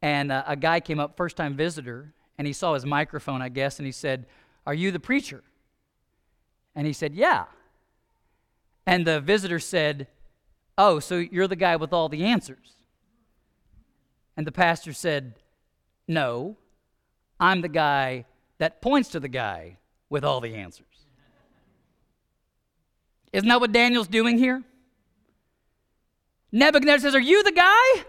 And 0.01 0.32
uh, 0.32 0.43
a 0.45 0.56
guy 0.56 0.79
came 0.79 0.99
up, 0.99 1.15
first 1.15 1.38
time 1.38 1.56
visitor, 1.56 2.13
and 2.38 2.45
he 2.45 2.53
saw 2.53 2.73
his 2.73 2.86
microphone, 2.86 3.41
I 3.41 3.49
guess, 3.49 3.79
and 3.79 3.86
he 3.86 3.91
said, 3.91 4.25
Are 4.67 4.73
you 4.73 4.91
the 4.91 4.99
preacher? 4.99 5.43
And 6.75 6.86
he 6.86 6.93
said, 6.93 7.13
Yeah. 7.13 7.45
And 8.86 9.08
the 9.08 9.21
visitor 9.21 9.60
said, 9.60 10.08
Oh, 10.77 10.99
so 10.99 11.17
you're 11.17 11.47
the 11.47 11.56
guy 11.56 11.75
with 11.77 11.93
all 11.93 12.10
the 12.10 12.25
answers. 12.25 12.73
And 14.36 14.45
the 14.45 14.51
pastor 14.51 14.91
said, 14.91 15.36
No, 16.08 16.58
I'm 17.39 17.62
the 17.62 17.69
guy 17.69 18.25
that 18.58 18.82
points 18.82 19.10
to 19.10 19.19
the 19.19 19.27
guy 19.27 19.77
with 20.10 20.25
all 20.25 20.41
the 20.41 20.56
answers. 20.56 20.92
Isn't 23.33 23.49
that 23.49 23.59
what 23.59 23.71
Daniel's 23.71 24.07
doing 24.07 24.37
here? 24.37 24.63
Nebuchadnezzar 26.51 27.09
says, 27.09 27.15
Are 27.15 27.19
you 27.19 27.43
the 27.43 27.51
guy? 27.51 28.05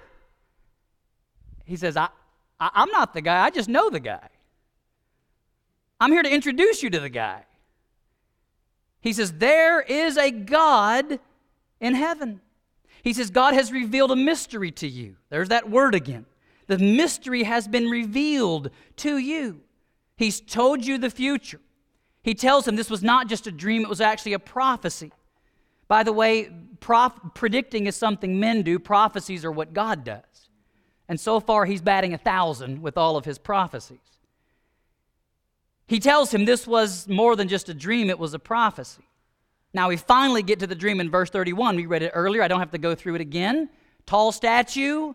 He 1.64 1.76
says, 1.76 1.96
I, 1.96 2.08
I, 2.60 2.70
I'm 2.74 2.90
not 2.90 3.14
the 3.14 3.22
guy, 3.22 3.42
I 3.42 3.50
just 3.50 3.68
know 3.68 3.88
the 3.88 4.00
guy. 4.00 4.28
I'm 5.98 6.12
here 6.12 6.22
to 6.22 6.32
introduce 6.32 6.82
you 6.82 6.90
to 6.90 7.00
the 7.00 7.08
guy. 7.08 7.46
He 9.00 9.14
says, 9.14 9.32
There 9.32 9.80
is 9.80 10.18
a 10.18 10.30
God 10.30 11.18
in 11.80 11.94
heaven. 11.94 12.42
He 13.02 13.14
says, 13.14 13.30
God 13.30 13.54
has 13.54 13.72
revealed 13.72 14.10
a 14.10 14.16
mystery 14.16 14.70
to 14.72 14.88
you. 14.88 15.16
There's 15.30 15.48
that 15.48 15.70
word 15.70 15.94
again. 15.94 16.26
The 16.66 16.78
mystery 16.78 17.42
has 17.42 17.68
been 17.68 17.88
revealed 17.90 18.70
to 18.96 19.18
you. 19.18 19.60
He's 20.16 20.40
told 20.40 20.84
you 20.84 20.96
the 20.98 21.10
future. 21.10 21.60
He 22.24 22.34
tells 22.34 22.66
him 22.66 22.74
this 22.74 22.88
was 22.88 23.02
not 23.02 23.28
just 23.28 23.46
a 23.46 23.52
dream, 23.52 23.82
it 23.82 23.88
was 23.88 24.00
actually 24.00 24.32
a 24.32 24.38
prophecy. 24.38 25.12
By 25.88 26.02
the 26.02 26.12
way, 26.12 26.50
prof- 26.80 27.20
predicting 27.34 27.86
is 27.86 27.96
something 27.96 28.40
men 28.40 28.62
do, 28.62 28.78
prophecies 28.78 29.44
are 29.44 29.52
what 29.52 29.74
God 29.74 30.04
does. 30.04 30.48
And 31.06 31.20
so 31.20 31.38
far, 31.38 31.66
he's 31.66 31.82
batting 31.82 32.14
a 32.14 32.18
thousand 32.18 32.80
with 32.80 32.96
all 32.96 33.18
of 33.18 33.26
his 33.26 33.38
prophecies. 33.38 33.98
He 35.86 36.00
tells 36.00 36.32
him 36.32 36.46
this 36.46 36.66
was 36.66 37.06
more 37.08 37.36
than 37.36 37.46
just 37.46 37.68
a 37.68 37.74
dream, 37.74 38.08
it 38.08 38.18
was 38.18 38.32
a 38.32 38.38
prophecy. 38.38 39.02
Now, 39.74 39.88
we 39.88 39.98
finally 39.98 40.42
get 40.42 40.60
to 40.60 40.66
the 40.66 40.74
dream 40.74 41.00
in 41.00 41.10
verse 41.10 41.28
31. 41.28 41.76
We 41.76 41.84
read 41.84 42.02
it 42.02 42.12
earlier. 42.14 42.42
I 42.42 42.48
don't 42.48 42.60
have 42.60 42.70
to 42.70 42.78
go 42.78 42.94
through 42.94 43.16
it 43.16 43.20
again. 43.20 43.68
Tall 44.06 44.32
statue, 44.32 45.12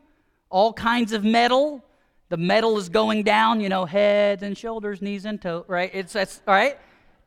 all 0.52 0.74
kinds 0.74 1.12
of 1.12 1.24
metal. 1.24 1.84
The 2.28 2.38
metal 2.38 2.78
is 2.78 2.88
going 2.88 3.24
down, 3.24 3.62
you 3.62 3.70
know, 3.70 3.86
heads 3.86 4.44
and 4.44 4.56
shoulders, 4.56 5.02
knees 5.02 5.26
and 5.26 5.42
toes, 5.42 5.66
right? 5.68 5.90
It's, 5.92 6.14
that's, 6.14 6.42
all 6.48 6.54
right? 6.54 6.78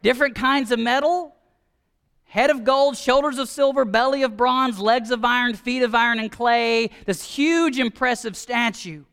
Different 0.02 0.34
kinds 0.34 0.70
of 0.70 0.78
metal 0.78 1.34
head 2.32 2.48
of 2.48 2.64
gold, 2.64 2.96
shoulders 2.96 3.36
of 3.36 3.46
silver, 3.46 3.84
belly 3.84 4.22
of 4.22 4.38
bronze, 4.38 4.78
legs 4.78 5.10
of 5.10 5.22
iron, 5.22 5.52
feet 5.52 5.82
of 5.82 5.94
iron 5.94 6.18
and 6.18 6.32
clay, 6.32 6.88
this 7.04 7.22
huge, 7.22 7.78
impressive 7.78 8.34
statue. 8.34 9.04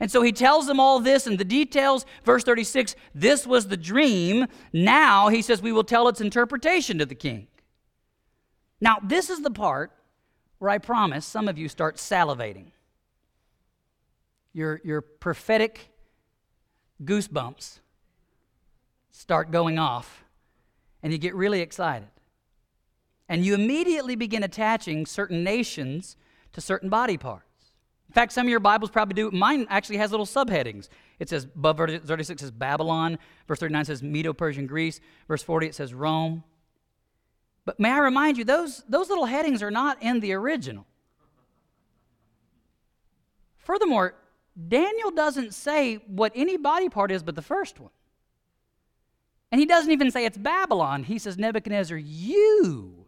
And 0.00 0.10
so 0.10 0.22
he 0.22 0.32
tells 0.32 0.66
them 0.66 0.80
all 0.80 0.98
this 0.98 1.28
and 1.28 1.38
the 1.38 1.44
details. 1.44 2.04
Verse 2.24 2.42
36 2.42 2.96
this 3.14 3.46
was 3.46 3.68
the 3.68 3.76
dream. 3.76 4.48
Now 4.72 5.28
he 5.28 5.40
says, 5.40 5.62
We 5.62 5.70
will 5.70 5.84
tell 5.84 6.08
its 6.08 6.20
interpretation 6.20 6.98
to 6.98 7.06
the 7.06 7.14
king. 7.14 7.46
Now, 8.80 8.98
this 9.00 9.30
is 9.30 9.42
the 9.42 9.50
part 9.52 9.92
where 10.58 10.68
I 10.68 10.78
promise 10.78 11.24
some 11.24 11.46
of 11.46 11.56
you 11.56 11.68
start 11.68 11.98
salivating. 11.98 12.72
Your, 14.52 14.80
your 14.82 15.00
prophetic 15.00 15.92
goosebumps 17.04 17.78
start 19.12 19.50
going 19.50 19.78
off, 19.78 20.24
and 21.02 21.12
you 21.12 21.18
get 21.18 21.34
really 21.34 21.60
excited. 21.60 22.08
And 23.28 23.44
you 23.44 23.54
immediately 23.54 24.16
begin 24.16 24.42
attaching 24.42 25.06
certain 25.06 25.44
nations 25.44 26.16
to 26.52 26.60
certain 26.60 26.88
body 26.88 27.16
parts. 27.16 27.46
In 28.08 28.14
fact, 28.14 28.32
some 28.32 28.46
of 28.46 28.50
your 28.50 28.60
Bibles 28.60 28.90
probably 28.90 29.14
do. 29.14 29.30
Mine 29.30 29.66
actually 29.70 29.96
has 29.96 30.10
little 30.10 30.26
subheadings. 30.26 30.88
It 31.18 31.30
says, 31.30 31.44
above 31.44 31.78
verse 31.78 32.00
36 32.04 32.42
says 32.42 32.50
Babylon. 32.50 33.18
Verse 33.48 33.58
39 33.60 33.86
says 33.86 34.02
Medo 34.02 34.34
Persian 34.34 34.66
Greece. 34.66 35.00
Verse 35.28 35.42
40 35.42 35.68
it 35.68 35.74
says 35.74 35.94
Rome. 35.94 36.44
But 37.64 37.80
may 37.80 37.90
I 37.90 37.98
remind 37.98 38.36
you, 38.36 38.44
those, 38.44 38.82
those 38.88 39.08
little 39.08 39.24
headings 39.24 39.62
are 39.62 39.70
not 39.70 40.02
in 40.02 40.20
the 40.20 40.32
original. 40.34 40.84
Furthermore, 43.56 44.14
Daniel 44.68 45.10
doesn't 45.10 45.54
say 45.54 45.94
what 46.06 46.32
any 46.34 46.56
body 46.56 46.88
part 46.88 47.10
is 47.10 47.22
but 47.22 47.34
the 47.34 47.40
first 47.40 47.80
one. 47.80 47.92
And 49.52 49.60
he 49.60 49.66
doesn't 49.66 49.92
even 49.92 50.10
say 50.10 50.24
it's 50.24 50.38
Babylon. 50.38 51.04
He 51.04 51.18
says, 51.18 51.36
Nebuchadnezzar, 51.36 51.98
you 51.98 53.04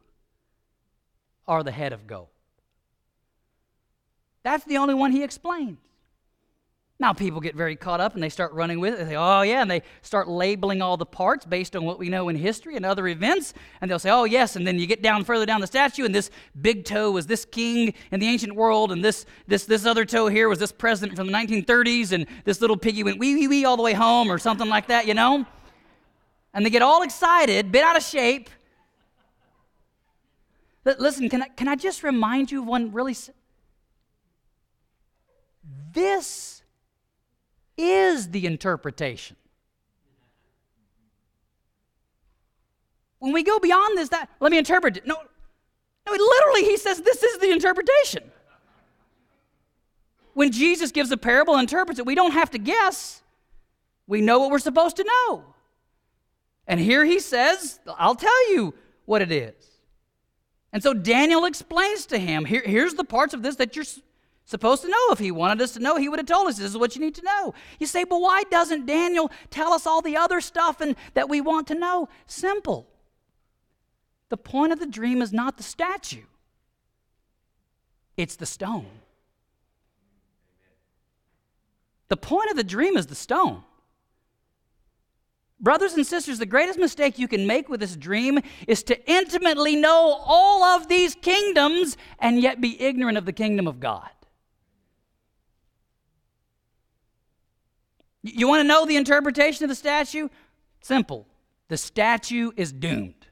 are 1.49 1.63
the 1.63 1.73
head 1.73 1.95
of 1.95 2.07
gold. 2.07 2.29
That's 4.43 4.65
the 4.65 4.77
only 4.77 4.93
one 4.93 5.11
he 5.11 5.25
explains. 5.25 5.79
Now, 7.01 7.13
people 7.13 7.41
get 7.41 7.57
very 7.57 7.75
caught 7.75 8.01
up 8.01 8.15
and 8.15 8.23
they 8.23 8.29
start 8.29 8.53
running 8.53 8.79
with 8.79 8.95
it. 8.95 8.99
They 8.99 9.11
say, 9.11 9.17
oh, 9.17 9.43
yeah, 9.43 9.63
and 9.63 9.71
they 9.71 9.83
start 10.03 10.29
labeling 10.29 10.81
all 10.81 10.97
the 10.97 11.07
parts 11.07 11.45
based 11.45 11.75
on 11.75 11.85
what 11.85 11.99
we 11.99 12.09
know 12.09 12.29
in 12.29 12.37
history 12.37 12.77
and 12.77 12.87
other 12.87 13.09
events. 13.09 13.53
And 13.81 13.91
they'll 13.91 13.99
say, 13.99 14.11
oh, 14.11 14.25
yes, 14.25 14.55
and 14.55 14.67
then 14.67 14.79
you 14.79 14.87
get 14.87 15.03
down 15.03 15.25
further 15.25 15.45
down 15.45 15.61
the 15.61 15.67
statue, 15.67 16.05
and 16.05 16.15
this 16.15 16.31
big 16.61 16.85
toe 16.85 17.11
was 17.11 17.27
this 17.27 17.45
king 17.45 17.95
in 18.13 18.21
the 18.21 18.29
ancient 18.29 18.55
world, 18.55 18.93
and 18.93 19.05
this, 19.05 19.27
this, 19.49 19.65
this 19.65 19.87
other 19.87 20.05
toe 20.05 20.29
here 20.29 20.49
was 20.49 20.61
this 20.61 20.73
president 20.73 21.17
from 21.17 21.27
the 21.27 21.33
1930s, 21.33 22.13
and 22.13 22.27
this 22.45 22.61
little 22.61 22.77
piggy 22.77 23.03
went 23.03 23.19
wee, 23.19 23.35
wee, 23.35 23.49
wee 23.49 23.65
all 23.65 23.77
the 23.77 23.83
way 23.83 23.93
home, 23.93 24.31
or 24.31 24.39
something 24.39 24.69
like 24.69 24.87
that, 24.87 25.09
you 25.09 25.15
know? 25.15 25.45
And 26.55 26.65
they 26.65 26.71
get 26.71 26.83
all 26.83 27.03
excited, 27.03 27.73
bit 27.73 27.83
out 27.83 27.97
of 27.97 28.03
shape. 28.03 28.49
Listen, 30.85 31.29
can 31.29 31.43
I, 31.43 31.49
can 31.49 31.67
I 31.67 31.75
just 31.75 32.03
remind 32.03 32.53
you 32.53 32.61
of 32.61 32.67
one 32.69 32.93
really? 32.93 33.17
This 35.93 36.63
is 37.77 38.31
the 38.31 38.47
interpretation. 38.47 39.37
When 43.19 43.33
we 43.33 43.43
go 43.43 43.59
beyond 43.59 43.99
this, 43.99 44.11
that 44.11 44.29
let 44.39 44.53
me 44.53 44.59
interpret 44.59 44.99
it. 44.99 45.07
No, 45.07 45.17
no, 46.07 46.13
literally, 46.13 46.65
he 46.65 46.77
says 46.77 47.01
this 47.01 47.23
is 47.23 47.39
the 47.39 47.51
interpretation. 47.51 48.31
When 50.35 50.53
Jesus 50.53 50.93
gives 50.93 51.11
a 51.11 51.17
parable 51.17 51.55
and 51.55 51.63
interprets 51.63 51.99
it, 51.99 52.07
we 52.07 52.15
don't 52.15 52.33
have 52.33 52.51
to 52.51 52.59
guess. 52.59 53.23
We 54.07 54.21
know 54.21 54.39
what 54.39 54.51
we're 54.51 54.59
supposed 54.59 54.97
to 54.97 55.05
know. 55.05 55.54
And 56.67 56.81
here 56.81 57.05
he 57.05 57.21
says, 57.21 57.81
I'll 57.99 58.15
tell 58.15 58.53
you 58.53 58.75
what 59.05 59.23
it 59.23 59.31
is. 59.31 59.55
And 60.73 60.83
so 60.83 60.95
Daniel 60.95 61.45
explains 61.45 62.07
to 62.07 62.19
him, 62.19 62.45
here, 62.45 62.63
here's 62.65 62.95
the 62.95 63.05
parts 63.05 63.35
of 63.35 63.43
this 63.43 63.57
that 63.57 63.77
you're 63.77 63.85
supposed 64.45 64.83
to 64.83 64.89
know. 64.89 65.13
If 65.13 65.19
he 65.19 65.31
wanted 65.31 65.63
us 65.63 65.73
to 65.73 65.81
know, 65.81 65.97
he 65.97 66.09
would 66.09 66.19
have 66.19 66.27
told 66.27 66.49
us 66.49 66.57
this 66.57 66.71
is 66.71 66.79
what 66.79 66.97
you 66.97 67.01
need 67.01 67.15
to 67.17 67.23
know. 67.23 67.55
You 67.79 67.87
say, 67.87 68.05
but 68.05 68.21
why 68.21 68.43
doesn't 68.51 68.87
Daniel 68.87 69.31
tell 69.51 69.73
us 69.73 69.87
all 69.87 70.03
the 70.03 70.17
other 70.17 70.41
stuff 70.41 70.81
and 70.81 70.97
that 71.15 71.29
we 71.29 71.41
want 71.41 71.69
to 71.69 71.75
know? 71.75 72.09
Simple. 72.27 72.89
The 74.31 74.37
point 74.37 74.73
of 74.73 74.81
the 74.81 74.87
dream 74.87 75.23
is 75.23 75.33
not 75.33 75.59
the 75.59 75.63
statue, 75.63 76.25
it's 78.17 78.37
the 78.37 78.47
stone. 78.47 78.87
The 82.09 82.17
point 82.17 82.51
of 82.51 82.57
the 82.57 82.65
dream 82.65 82.97
is 82.97 83.07
the 83.07 83.15
stone. 83.15 83.63
Brothers 85.65 85.95
and 85.95 86.07
sisters, 86.07 86.39
the 86.39 86.45
greatest 86.45 86.79
mistake 86.79 87.19
you 87.19 87.27
can 87.27 87.47
make 87.47 87.71
with 87.71 87.81
this 87.81 87.97
dream 87.97 88.39
is 88.69 88.83
to 88.83 89.11
intimately 89.11 89.75
know 89.75 90.21
all 90.23 90.63
of 90.63 90.89
these 90.89 91.15
kingdoms 91.15 91.97
and 92.19 92.39
yet 92.39 92.61
be 92.61 92.79
ignorant 92.83 93.17
of 93.17 93.25
the 93.25 93.33
kingdom 93.33 93.67
of 93.67 93.81
God. 93.81 94.11
You 98.23 98.47
want 98.47 98.61
to 98.61 98.69
know 98.69 98.85
the 98.85 98.97
interpretation 98.97 99.65
of 99.65 99.71
the 99.71 99.75
statue? 99.75 100.29
Simple. 100.83 101.27
The 101.69 101.79
statue 101.79 102.51
is 102.59 102.71
doomed. 102.71 103.27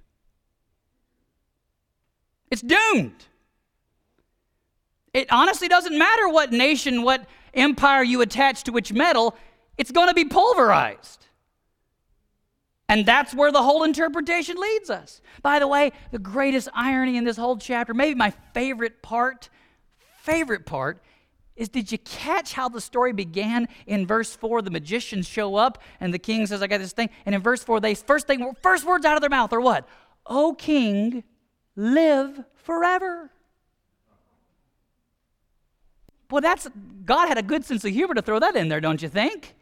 It's 2.51 2.63
doomed. 2.63 3.27
It 5.13 5.31
honestly 5.31 5.69
doesn't 5.69 5.99
matter 5.99 6.31
what 6.31 6.51
nation, 6.51 7.03
what 7.03 7.27
empire 7.53 8.03
you 8.03 8.23
attach 8.23 8.65
to 8.65 8.73
which 8.73 8.91
metal, 8.91 9.37
it's 9.77 9.91
going 9.91 10.09
to 10.09 10.15
be 10.15 10.25
pulverized. 10.25 11.27
And 12.93 13.07
that's 13.07 13.35
where 13.35 13.51
the 13.51 13.63
whole 13.63 13.85
interpretation 13.85 14.61
leads 14.61 14.91
us. 14.91 15.23
By 15.41 15.59
the 15.59 15.67
way, 15.67 15.93
the 16.11 16.19
greatest 16.19 16.69
irony 16.75 17.17
in 17.17 17.25
this 17.25 17.39
whole 17.39 17.57
chapter, 17.57 17.95
maybe 17.95 18.15
my 18.15 18.35
favorite 18.53 19.01
part, 19.01 19.49
favorite 20.21 20.67
part, 20.67 21.03
is 21.57 21.71
did 21.71 21.91
you 21.91 21.97
catch 21.97 22.53
how 22.53 22.69
the 22.69 22.83
story 22.83 23.15
began? 23.15 23.67
In 23.87 24.07
verse 24.07 24.37
4 24.37 24.61
the 24.61 24.71
magicians 24.71 25.27
show 25.27 25.55
up 25.55 25.79
and 26.01 26.13
the 26.13 26.19
king 26.19 26.47
says 26.47 26.63
i 26.63 26.67
got 26.67 26.81
this 26.81 26.93
thing. 26.93 27.09
And 27.25 27.35
in 27.35 27.41
verse 27.41 27.65
4 27.65 27.81
they 27.81 27.95
first 27.95 28.27
thing 28.27 28.55
first 28.63 28.85
words 28.85 29.07
out 29.07 29.15
of 29.15 29.23
their 29.23 29.31
mouth 29.31 29.55
are 29.55 29.61
what? 29.61 29.89
O 30.27 30.53
king 30.53 31.25
live 31.75 32.45
forever. 32.57 33.31
Well 36.31 36.43
that's 36.43 36.69
god 37.07 37.29
had 37.29 37.39
a 37.39 37.43
good 37.43 37.65
sense 37.65 37.87
of 37.87 37.93
humor 37.93 38.13
to 38.13 38.21
throw 38.21 38.39
that 38.39 38.55
in 38.55 38.69
there 38.69 38.83
don't 38.83 39.01
you 39.01 39.09
think? 39.09 39.55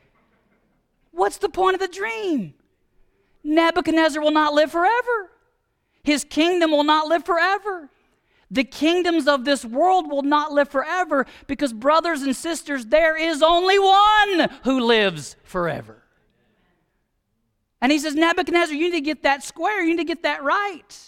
What's 1.13 1.39
the 1.39 1.49
point 1.49 1.75
of 1.75 1.81
the 1.81 1.87
dream 1.87 2.55
Nebuchadnezzar 3.43 4.23
will 4.23 4.31
not 4.31 4.55
live 4.55 4.71
forever. 4.71 5.31
His 6.03 6.25
kingdom 6.25 6.71
will 6.71 6.85
not 6.85 7.07
live 7.07 7.25
forever. 7.25 7.91
The 8.51 8.65
kingdoms 8.65 9.29
of 9.29 9.45
this 9.45 9.65
world 9.65 10.11
will 10.11 10.23
not 10.23 10.53
live 10.53 10.69
forever 10.69 11.27
because, 11.47 11.73
brothers 11.73 12.23
and 12.23 12.35
sisters, 12.35 12.87
there 12.87 13.17
is 13.17 13.43
only 13.43 13.79
one 13.79 14.51
who 14.65 14.81
lives 14.81 15.37
forever. 15.45 16.03
And 17.81 17.93
he 17.93 17.99
says, 17.99 18.15
Nebuchadnezzar, 18.15 18.75
you 18.75 18.91
need 18.91 18.97
to 18.97 19.01
get 19.01 19.23
that 19.23 19.45
square. 19.45 19.83
You 19.83 19.91
need 19.91 20.03
to 20.03 20.05
get 20.05 20.25
that 20.25 20.43
right. 20.43 20.99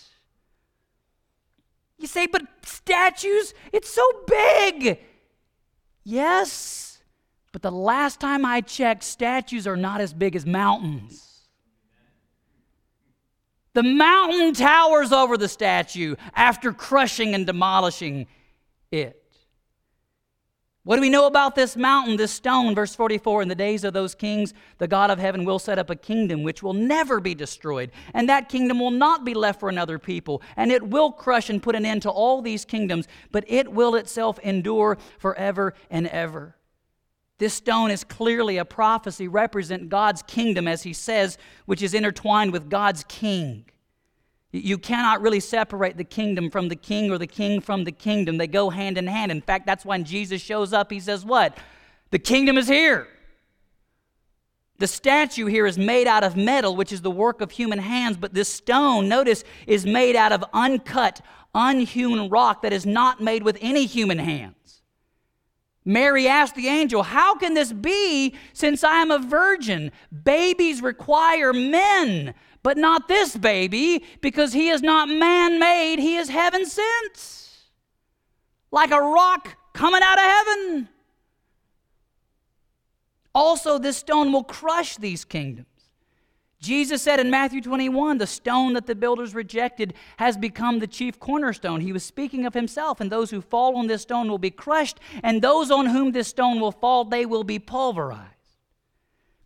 You 1.98 2.06
say, 2.06 2.26
but 2.26 2.42
statues, 2.64 3.54
it's 3.72 3.90
so 3.90 4.04
big. 4.26 4.98
Yes, 6.04 7.00
but 7.52 7.62
the 7.62 7.70
last 7.70 8.18
time 8.18 8.44
I 8.44 8.60
checked, 8.60 9.04
statues 9.04 9.66
are 9.66 9.76
not 9.76 10.00
as 10.00 10.12
big 10.12 10.34
as 10.34 10.46
mountains. 10.46 11.31
The 13.74 13.82
mountain 13.82 14.52
towers 14.52 15.12
over 15.12 15.36
the 15.36 15.48
statue 15.48 16.16
after 16.34 16.72
crushing 16.72 17.34
and 17.34 17.46
demolishing 17.46 18.26
it. 18.90 19.18
What 20.84 20.96
do 20.96 21.02
we 21.02 21.10
know 21.10 21.26
about 21.26 21.54
this 21.54 21.76
mountain, 21.76 22.16
this 22.16 22.32
stone? 22.32 22.74
Verse 22.74 22.94
44 22.96 23.42
In 23.42 23.48
the 23.48 23.54
days 23.54 23.84
of 23.84 23.92
those 23.92 24.16
kings, 24.16 24.52
the 24.78 24.88
God 24.88 25.10
of 25.10 25.18
heaven 25.20 25.44
will 25.44 25.60
set 25.60 25.78
up 25.78 25.90
a 25.90 25.96
kingdom 25.96 26.42
which 26.42 26.60
will 26.60 26.72
never 26.74 27.20
be 27.20 27.36
destroyed, 27.36 27.92
and 28.12 28.28
that 28.28 28.48
kingdom 28.48 28.80
will 28.80 28.90
not 28.90 29.24
be 29.24 29.32
left 29.32 29.60
for 29.60 29.68
another 29.68 29.98
people, 30.00 30.42
and 30.56 30.72
it 30.72 30.82
will 30.88 31.12
crush 31.12 31.48
and 31.48 31.62
put 31.62 31.76
an 31.76 31.86
end 31.86 32.02
to 32.02 32.10
all 32.10 32.42
these 32.42 32.64
kingdoms, 32.64 33.06
but 33.30 33.44
it 33.46 33.72
will 33.72 33.94
itself 33.94 34.40
endure 34.40 34.98
forever 35.18 35.72
and 35.88 36.08
ever. 36.08 36.56
This 37.42 37.54
stone 37.54 37.90
is 37.90 38.04
clearly 38.04 38.58
a 38.58 38.64
prophecy 38.64 39.26
represent 39.26 39.88
God's 39.88 40.22
kingdom, 40.22 40.68
as 40.68 40.84
he 40.84 40.92
says, 40.92 41.38
which 41.66 41.82
is 41.82 41.92
intertwined 41.92 42.52
with 42.52 42.70
God's 42.70 43.04
king. 43.08 43.64
You 44.52 44.78
cannot 44.78 45.20
really 45.20 45.40
separate 45.40 45.96
the 45.96 46.04
kingdom 46.04 46.50
from 46.52 46.68
the 46.68 46.76
king 46.76 47.10
or 47.10 47.18
the 47.18 47.26
king 47.26 47.60
from 47.60 47.82
the 47.82 47.90
kingdom. 47.90 48.36
They 48.36 48.46
go 48.46 48.70
hand 48.70 48.96
in 48.96 49.08
hand. 49.08 49.32
In 49.32 49.40
fact, 49.40 49.66
that's 49.66 49.84
when 49.84 50.04
Jesus 50.04 50.40
shows 50.40 50.72
up. 50.72 50.92
He 50.92 51.00
says, 51.00 51.24
What? 51.24 51.58
The 52.12 52.20
kingdom 52.20 52.56
is 52.56 52.68
here. 52.68 53.08
The 54.78 54.86
statue 54.86 55.46
here 55.46 55.66
is 55.66 55.76
made 55.76 56.06
out 56.06 56.22
of 56.22 56.36
metal, 56.36 56.76
which 56.76 56.92
is 56.92 57.02
the 57.02 57.10
work 57.10 57.40
of 57.40 57.50
human 57.50 57.80
hands, 57.80 58.16
but 58.16 58.34
this 58.34 58.50
stone, 58.50 59.08
notice, 59.08 59.42
is 59.66 59.84
made 59.84 60.14
out 60.14 60.30
of 60.30 60.44
uncut, 60.52 61.20
unhewn 61.56 62.30
rock 62.30 62.62
that 62.62 62.72
is 62.72 62.86
not 62.86 63.20
made 63.20 63.42
with 63.42 63.58
any 63.60 63.86
human 63.86 64.20
hands. 64.20 64.61
Mary 65.84 66.28
asked 66.28 66.54
the 66.54 66.68
angel, 66.68 67.02
How 67.02 67.34
can 67.34 67.54
this 67.54 67.72
be 67.72 68.34
since 68.52 68.84
I 68.84 69.00
am 69.00 69.10
a 69.10 69.18
virgin? 69.18 69.90
Babies 70.24 70.80
require 70.82 71.52
men, 71.52 72.34
but 72.62 72.76
not 72.76 73.08
this 73.08 73.36
baby, 73.36 74.04
because 74.20 74.52
he 74.52 74.68
is 74.68 74.82
not 74.82 75.08
man 75.08 75.58
made, 75.58 75.98
he 75.98 76.16
is 76.16 76.28
heaven 76.28 76.66
sent. 76.66 77.48
Like 78.70 78.90
a 78.90 79.00
rock 79.00 79.56
coming 79.72 80.02
out 80.02 80.18
of 80.18 80.24
heaven. 80.24 80.88
Also, 83.34 83.78
this 83.78 83.96
stone 83.96 84.32
will 84.32 84.44
crush 84.44 84.96
these 84.96 85.24
kingdoms. 85.24 85.66
Jesus 86.62 87.02
said 87.02 87.18
in 87.18 87.28
Matthew 87.28 87.60
21, 87.60 88.18
the 88.18 88.26
stone 88.26 88.74
that 88.74 88.86
the 88.86 88.94
builders 88.94 89.34
rejected 89.34 89.94
has 90.18 90.36
become 90.36 90.78
the 90.78 90.86
chief 90.86 91.18
cornerstone. 91.18 91.80
He 91.80 91.92
was 91.92 92.04
speaking 92.04 92.46
of 92.46 92.54
himself, 92.54 93.00
and 93.00 93.10
those 93.10 93.32
who 93.32 93.40
fall 93.40 93.74
on 93.76 93.88
this 93.88 94.02
stone 94.02 94.28
will 94.28 94.38
be 94.38 94.52
crushed, 94.52 95.00
and 95.24 95.42
those 95.42 95.72
on 95.72 95.86
whom 95.86 96.12
this 96.12 96.28
stone 96.28 96.60
will 96.60 96.70
fall, 96.70 97.04
they 97.04 97.26
will 97.26 97.42
be 97.42 97.58
pulverized. 97.58 98.28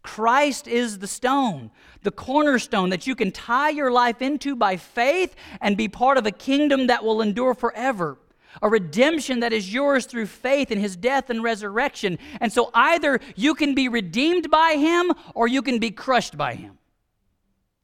Christ 0.03 0.69
is 0.69 0.99
the 0.99 1.07
stone, 1.07 1.71
the 2.03 2.11
cornerstone 2.11 2.91
that 2.91 3.07
you 3.07 3.15
can 3.15 3.33
tie 3.33 3.71
your 3.71 3.91
life 3.91 4.21
into 4.21 4.55
by 4.55 4.77
faith 4.77 5.35
and 5.63 5.75
be 5.75 5.89
part 5.89 6.19
of 6.19 6.27
a 6.27 6.31
kingdom 6.31 6.89
that 6.89 7.03
will 7.03 7.23
endure 7.23 7.55
forever 7.55 8.19
a 8.63 8.69
redemption 8.71 9.41
that 9.41 9.53
is 9.53 9.73
yours 9.73 10.07
through 10.07 10.25
faith 10.25 10.71
in 10.71 10.81
his 10.81 10.97
death 10.97 11.29
and 11.29 11.43
resurrection. 11.43 12.19
And 12.41 12.51
so 12.51 12.71
either 12.73 13.21
you 13.35 13.55
can 13.55 13.75
be 13.75 13.87
redeemed 13.89 14.51
by 14.51 14.77
him 14.79 15.13
or 15.35 15.47
you 15.47 15.61
can 15.61 15.79
be 15.79 15.91
crushed 15.91 16.39
by 16.39 16.55
him. 16.55 16.79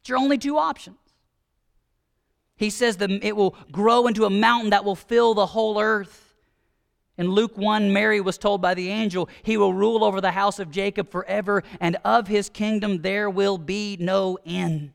It's 0.02 0.08
your 0.08 0.18
only 0.18 0.36
two 0.36 0.58
options. 0.58 0.96
He 2.56 2.70
says 2.70 2.96
that 2.96 3.10
it 3.10 3.36
will 3.36 3.56
grow 3.70 4.08
into 4.08 4.24
a 4.24 4.30
mountain 4.30 4.70
that 4.70 4.84
will 4.84 4.96
fill 4.96 5.32
the 5.32 5.46
whole 5.46 5.80
earth. 5.80 6.34
In 7.16 7.28
Luke 7.28 7.56
1, 7.56 7.92
Mary 7.92 8.20
was 8.20 8.36
told 8.36 8.60
by 8.60 8.74
the 8.74 8.88
angel, 8.88 9.28
He 9.44 9.56
will 9.56 9.72
rule 9.72 10.02
over 10.02 10.20
the 10.20 10.32
house 10.32 10.58
of 10.58 10.72
Jacob 10.72 11.08
forever, 11.08 11.62
and 11.80 11.96
of 12.04 12.26
his 12.26 12.48
kingdom 12.48 13.02
there 13.02 13.30
will 13.30 13.58
be 13.58 13.96
no 14.00 14.38
end. 14.44 14.92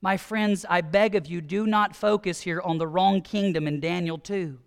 My 0.00 0.16
friends, 0.16 0.66
I 0.68 0.80
beg 0.80 1.14
of 1.14 1.28
you, 1.28 1.40
do 1.40 1.64
not 1.64 1.94
focus 1.94 2.40
here 2.40 2.60
on 2.60 2.78
the 2.78 2.86
wrong 2.86 3.22
kingdom 3.22 3.68
in 3.68 3.78
Daniel 3.78 4.18
2. 4.18 4.58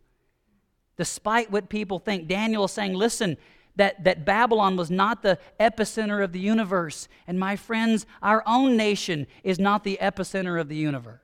Despite 0.96 1.52
what 1.52 1.68
people 1.68 2.00
think, 2.00 2.30
Daniel 2.30 2.64
is 2.64 2.72
saying, 2.72 2.94
Listen, 2.94 3.36
that, 3.76 4.04
that 4.04 4.26
Babylon 4.26 4.76
was 4.76 4.92
not 4.92 5.24
the 5.24 5.38
epicenter 5.60 6.24
of 6.24 6.34
the 6.34 6.40
universe. 6.40 7.08
And 7.28 7.40
my 7.40 7.56
friends, 7.56 8.06
our 8.22 8.44
own 8.46 8.76
nation 8.76 9.28
is 9.44 9.60
not 9.60 9.84
the 9.84 9.98
epicenter 10.02 10.60
of 10.60 10.68
the 10.68 10.76
universe. 10.76 11.20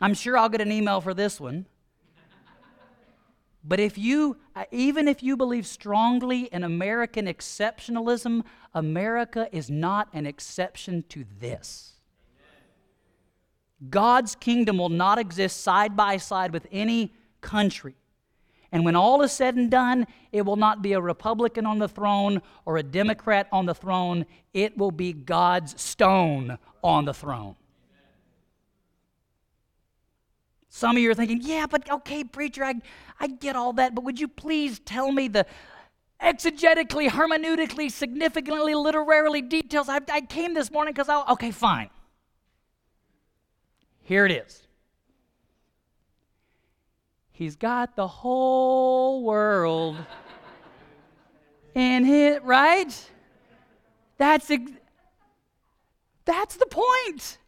I'm 0.00 0.14
sure 0.14 0.36
I'll 0.36 0.48
get 0.48 0.60
an 0.60 0.72
email 0.72 1.00
for 1.00 1.14
this 1.14 1.40
one. 1.40 1.66
But 3.62 3.78
if 3.78 3.98
you, 3.98 4.38
uh, 4.56 4.64
even 4.70 5.06
if 5.06 5.22
you 5.22 5.36
believe 5.36 5.66
strongly 5.66 6.44
in 6.44 6.64
American 6.64 7.26
exceptionalism, 7.26 8.42
America 8.74 9.48
is 9.52 9.68
not 9.70 10.08
an 10.14 10.26
exception 10.26 11.04
to 11.10 11.26
this. 11.38 11.92
God's 13.88 14.34
kingdom 14.34 14.78
will 14.78 14.88
not 14.88 15.18
exist 15.18 15.60
side 15.60 15.94
by 15.94 16.16
side 16.16 16.52
with 16.52 16.66
any 16.72 17.14
country. 17.42 17.94
And 18.72 18.84
when 18.84 18.94
all 18.94 19.22
is 19.22 19.32
said 19.32 19.56
and 19.56 19.70
done, 19.70 20.06
it 20.32 20.42
will 20.42 20.56
not 20.56 20.80
be 20.80 20.92
a 20.92 21.00
Republican 21.00 21.66
on 21.66 21.78
the 21.78 21.88
throne 21.88 22.40
or 22.64 22.76
a 22.76 22.82
Democrat 22.82 23.48
on 23.50 23.66
the 23.66 23.74
throne. 23.74 24.26
It 24.54 24.78
will 24.78 24.92
be 24.92 25.12
God's 25.12 25.80
stone 25.80 26.56
on 26.82 27.04
the 27.04 27.14
throne. 27.14 27.56
Some 30.68 30.96
of 30.96 31.02
you 31.02 31.10
are 31.10 31.14
thinking, 31.14 31.40
yeah, 31.42 31.66
but 31.66 31.90
okay, 31.90 32.22
preacher, 32.22 32.62
I, 32.62 32.74
I 33.18 33.26
get 33.26 33.56
all 33.56 33.72
that, 33.72 33.92
but 33.92 34.04
would 34.04 34.20
you 34.20 34.28
please 34.28 34.78
tell 34.78 35.10
me 35.10 35.26
the 35.26 35.44
exegetically, 36.22 37.08
hermeneutically, 37.08 37.90
significantly, 37.90 38.76
literarily 38.76 39.42
details? 39.42 39.88
I, 39.88 39.98
I 40.12 40.20
came 40.20 40.54
this 40.54 40.70
morning 40.70 40.94
because 40.94 41.08
I, 41.08 41.24
okay, 41.32 41.50
fine. 41.50 41.90
Here 44.02 44.24
it 44.24 44.30
is. 44.30 44.62
He's 47.40 47.56
got 47.56 47.96
the 47.96 48.06
whole 48.06 49.22
world 49.22 49.96
in 51.74 52.04
it, 52.04 52.44
right? 52.44 53.10
That's, 54.18 54.50
ex- 54.50 54.72
that's 56.26 56.56
the 56.56 56.66
point. 56.66 57.38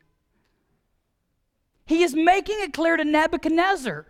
He 1.85 2.05
is 2.05 2.15
making 2.15 2.57
it 2.61 2.73
clear 2.73 2.97
to 2.97 3.05
Nebuchadnezzar. 3.05 4.07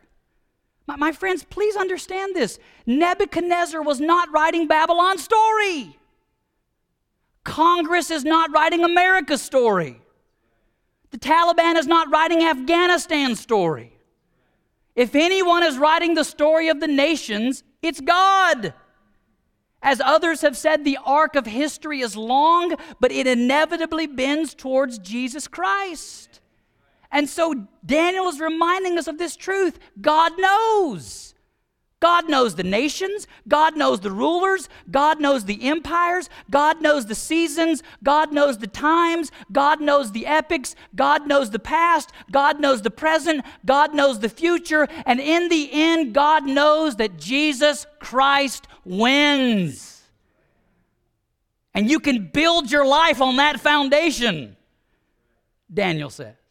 My, 0.86 0.94
my 0.94 1.10
friends, 1.10 1.42
please 1.42 1.74
understand 1.74 2.36
this. 2.36 2.60
Nebuchadnezzar 2.86 3.82
was 3.82 4.00
not 4.00 4.30
writing 4.30 4.68
Babylon's 4.68 5.24
story. 5.24 5.98
Congress 7.42 8.12
is 8.12 8.22
not 8.22 8.52
writing 8.52 8.84
America's 8.84 9.42
story. 9.42 10.00
The 11.10 11.18
Taliban 11.18 11.74
is 11.74 11.88
not 11.88 12.08
writing 12.08 12.44
Afghanistan's 12.44 13.40
story. 13.40 13.98
If 14.94 15.14
anyone 15.14 15.62
is 15.62 15.78
writing 15.78 16.14
the 16.14 16.24
story 16.24 16.68
of 16.68 16.80
the 16.80 16.88
nations, 16.88 17.64
it's 17.80 18.00
God. 18.00 18.74
As 19.82 20.00
others 20.00 20.42
have 20.42 20.56
said, 20.56 20.84
the 20.84 20.98
arc 21.04 21.34
of 21.34 21.46
history 21.46 22.00
is 22.00 22.16
long, 22.16 22.76
but 23.00 23.10
it 23.10 23.26
inevitably 23.26 24.06
bends 24.06 24.54
towards 24.54 24.98
Jesus 24.98 25.48
Christ. 25.48 26.40
And 27.10 27.28
so 27.28 27.66
Daniel 27.84 28.28
is 28.28 28.40
reminding 28.40 28.98
us 28.98 29.06
of 29.06 29.18
this 29.18 29.36
truth 29.36 29.78
God 30.00 30.32
knows. 30.38 31.34
God 32.02 32.28
knows 32.28 32.56
the 32.56 32.64
nations, 32.64 33.28
God 33.46 33.76
knows 33.76 34.00
the 34.00 34.10
rulers, 34.10 34.68
God 34.90 35.20
knows 35.20 35.44
the 35.44 35.62
empires, 35.62 36.28
God 36.50 36.82
knows 36.82 37.06
the 37.06 37.14
seasons, 37.14 37.80
God 38.02 38.32
knows 38.32 38.58
the 38.58 38.66
times, 38.66 39.30
God 39.52 39.80
knows 39.80 40.10
the 40.10 40.26
epics, 40.26 40.74
God 40.96 41.28
knows 41.28 41.50
the 41.50 41.60
past, 41.60 42.10
God 42.28 42.58
knows 42.58 42.82
the 42.82 42.90
present, 42.90 43.44
God 43.64 43.94
knows 43.94 44.18
the 44.18 44.28
future, 44.28 44.88
and 45.06 45.20
in 45.20 45.48
the 45.48 45.70
end, 45.72 46.12
God 46.12 46.44
knows 46.44 46.96
that 46.96 47.18
Jesus 47.18 47.86
Christ 48.00 48.66
wins. 48.84 50.02
And 51.72 51.88
you 51.88 52.00
can 52.00 52.30
build 52.32 52.68
your 52.68 52.84
life 52.84 53.20
on 53.20 53.36
that 53.36 53.60
foundation, 53.60 54.56
Daniel 55.72 56.10
says. 56.10 56.41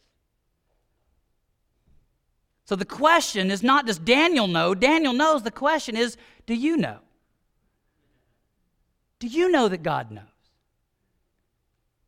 So 2.64 2.76
the 2.76 2.84
question 2.84 3.50
is 3.50 3.62
not 3.62 3.86
does 3.86 3.98
Daniel 3.98 4.46
know? 4.46 4.74
Daniel 4.74 5.12
knows. 5.12 5.42
The 5.42 5.50
question 5.50 5.96
is 5.96 6.16
do 6.46 6.54
you 6.54 6.76
know? 6.76 6.98
Do 9.18 9.26
you 9.26 9.50
know 9.50 9.68
that 9.68 9.82
God 9.82 10.10
knows? 10.10 10.24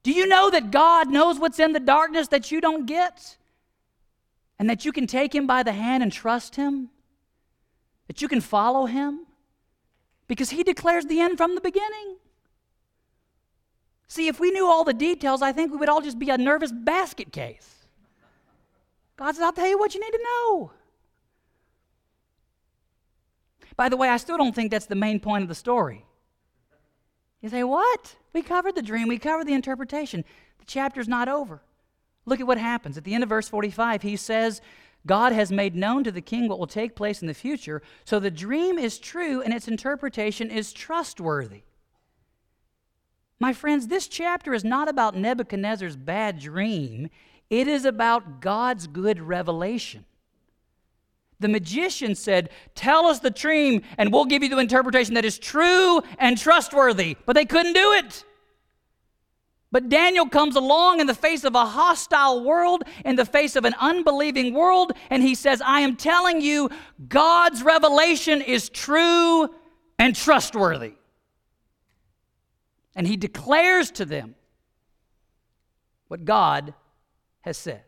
Do 0.03 0.13
you 0.13 0.27
know 0.27 0.51
that 0.51 0.71
God 0.71 1.09
knows 1.11 1.39
what's 1.39 1.59
in 1.59 1.73
the 1.73 1.81
darkness 1.81 2.29
that 2.29 2.53
you 2.53 2.61
don't 2.61 2.87
get? 2.87 3.37
And 4.59 4.69
that 4.71 4.85
you 4.85 4.93
can 4.93 5.07
take 5.07 5.35
Him 5.35 5.47
by 5.47 5.63
the 5.63 5.73
hand 5.73 6.03
and 6.03 6.13
trust 6.13 6.57
Him? 6.57 6.91
That 8.07 8.21
you 8.21 8.29
can 8.29 8.41
follow 8.41 8.87
Him? 8.87 9.27
Because 10.29 10.51
He 10.51 10.63
declares 10.63 11.07
the 11.07 11.21
end 11.21 11.39
from 11.39 11.55
the 11.55 11.61
beginning. 11.61 12.17
See, 14.09 14.29
if 14.29 14.39
we 14.39 14.51
knew 14.51 14.67
all 14.67 14.85
the 14.85 14.93
details, 14.93 15.43
I 15.43 15.53
think 15.53 15.73
we 15.73 15.79
would 15.79 15.89
all 15.89 16.03
just 16.03 16.19
be 16.19 16.31
a 16.31 16.39
nervous 16.39 16.71
basket 16.71 17.33
case. 17.33 17.74
God 19.17 19.35
says, 19.35 19.43
I'll 19.43 19.53
tell 19.53 19.69
you 19.69 19.79
what 19.79 19.95
you 19.95 20.01
need 20.01 20.11
to 20.11 20.25
know. 20.25 20.73
By 23.77 23.89
the 23.89 23.97
way, 23.97 24.09
I 24.09 24.17
still 24.17 24.37
don't 24.37 24.55
think 24.55 24.71
that's 24.71 24.87
the 24.87 24.95
main 24.95 25.21
point 25.21 25.43
of 25.43 25.49
the 25.49 25.55
story. 25.55 26.05
You 27.41 27.49
say, 27.49 27.65
What? 27.65 28.17
We 28.33 28.43
covered 28.43 28.75
the 28.75 28.83
dream, 28.83 29.09
we 29.09 29.19
covered 29.19 29.47
the 29.47 29.55
interpretation. 29.55 30.25
The 30.59 30.65
chapter's 30.65 31.09
not 31.09 31.29
over. 31.29 31.61
Look 32.27 32.41
at 32.41 32.47
what 32.47 32.59
happens. 32.59 32.97
At 32.97 33.05
the 33.05 33.15
end 33.15 33.23
of 33.23 33.29
verse 33.29 33.49
45, 33.49 34.03
he 34.03 34.17
says, 34.17 34.61
God 35.07 35.33
has 35.33 35.53
made 35.53 35.77
known 35.77 36.03
to 36.05 36.11
the 36.11 36.23
king 36.23 36.49
what 36.49 36.59
will 36.59 36.67
take 36.67 36.97
place 36.97 37.21
in 37.21 37.29
the 37.29 37.35
future, 37.35 37.83
so 38.05 38.19
the 38.19 38.31
dream 38.31 38.79
is 38.79 38.99
true 38.99 39.43
and 39.43 39.53
its 39.53 39.69
interpretation 39.69 40.51
is 40.51 40.73
trustworthy. 40.73 41.63
My 43.39 43.53
friends, 43.53 43.89
this 43.89 44.09
chapter 44.09 44.55
is 44.55 44.65
not 44.65 44.89
about 44.89 45.17
Nebuchadnezzar's 45.17 45.97
bad 45.97 46.39
dream. 46.39 47.11
It 47.51 47.69
is 47.69 47.85
about 47.85 48.41
God's 48.41 48.87
good 48.87 49.21
revelation. 49.21 50.05
The 51.41 51.49
magician 51.49 52.15
said, 52.15 52.51
Tell 52.75 53.07
us 53.07 53.21
the 53.21 53.31
dream, 53.31 53.83
and 53.99 54.13
we'll 54.13 54.25
give 54.25 54.43
you 54.43 54.49
the 54.49 54.59
interpretation 54.59 55.15
that 55.15 55.25
is 55.25 55.39
true 55.39 56.01
and 56.19 56.39
trustworthy. 56.39 57.17
But 57.27 57.35
they 57.35 57.45
couldn't 57.45 57.75
do 57.75 57.93
it. 57.93 58.25
But 59.75 59.89
Daniel 59.89 60.29
comes 60.29 60.55
along 60.55 61.01
in 61.01 61.09
the 61.09 61.15
face 61.15 61.43
of 61.43 61.57
a 61.57 61.67
hostile 61.67 62.45
world, 62.45 62.85
in 63.05 63.17
the 63.17 63.25
face 63.25 63.57
of 63.57 63.65
an 63.65 63.75
unbelieving 63.81 64.55
world, 64.55 64.93
and 65.11 65.21
he 65.21 65.35
says, 65.35 65.61
I 65.61 65.81
am 65.81 65.97
telling 65.97 66.41
you, 66.41 66.71
God's 67.09 67.61
revelation 67.63 68.41
is 68.41 68.69
true 68.69 69.53
and 69.99 70.15
trustworthy. 70.15 70.93
And 72.95 73.07
he 73.07 73.17
declares 73.17 73.91
to 73.93 74.05
them 74.05 74.37
what 76.07 76.25
God 76.25 76.73
has 77.45 77.59
said. 77.59 77.83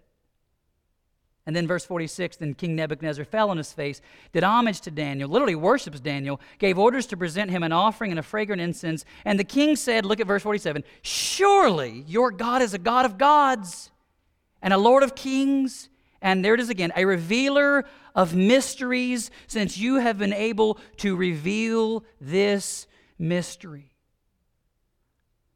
And 1.46 1.54
then 1.54 1.66
verse 1.66 1.84
46 1.84 2.36
then 2.36 2.54
King 2.54 2.76
Nebuchadnezzar 2.76 3.24
fell 3.24 3.50
on 3.50 3.56
his 3.56 3.72
face, 3.72 4.02
did 4.32 4.44
homage 4.44 4.80
to 4.82 4.90
Daniel, 4.90 5.30
literally 5.30 5.54
worships 5.54 5.98
Daniel, 5.98 6.40
gave 6.58 6.78
orders 6.78 7.06
to 7.06 7.16
present 7.16 7.50
him 7.50 7.62
an 7.62 7.72
offering 7.72 8.10
and 8.10 8.20
a 8.20 8.22
fragrant 8.22 8.60
incense. 8.60 9.04
And 9.24 9.38
the 9.38 9.44
king 9.44 9.76
said, 9.76 10.04
Look 10.04 10.20
at 10.20 10.26
verse 10.26 10.42
47 10.42 10.84
Surely 11.02 12.04
your 12.06 12.30
God 12.30 12.62
is 12.62 12.74
a 12.74 12.78
God 12.78 13.06
of 13.06 13.16
gods 13.16 13.90
and 14.60 14.74
a 14.74 14.78
Lord 14.78 15.02
of 15.02 15.14
kings. 15.14 15.88
And 16.20 16.44
there 16.44 16.54
it 16.54 16.60
is 16.60 16.70
again, 16.70 16.92
a 16.96 17.04
revealer 17.04 17.84
of 18.14 18.34
mysteries, 18.34 19.30
since 19.46 19.78
you 19.78 19.96
have 19.96 20.18
been 20.18 20.32
able 20.32 20.78
to 20.98 21.14
reveal 21.14 22.04
this 22.20 22.86
mystery. 23.18 23.95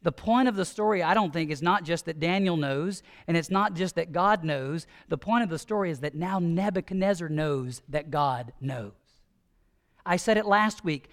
The 0.03 0.12
point 0.12 0.48
of 0.48 0.57
the 0.57 0.64
story, 0.64 1.03
I 1.03 1.12
don't 1.12 1.32
think, 1.32 1.51
is 1.51 1.61
not 1.61 1.84
just 1.84 2.07
that 2.07 2.20
Daniel 2.20 2.57
knows, 2.57 3.03
and 3.26 3.36
it's 3.36 3.51
not 3.51 3.74
just 3.74 3.96
that 3.96 4.12
God 4.12 4.44
knows. 4.44 4.86
The 5.09 5.18
point 5.18 5.44
of 5.44 5.51
the 5.51 5.59
story 5.59 5.90
is 5.90 6.01
that 6.01 6.14
now 6.14 6.38
Nebuchadnezzar 6.38 7.28
knows 7.28 7.82
that 7.88 8.11
God 8.11 8.53
knows. 8.61 8.92
I 10.07 10.16
said 10.16 10.38
it 10.38 10.46
last 10.46 10.84
week. 10.84 11.11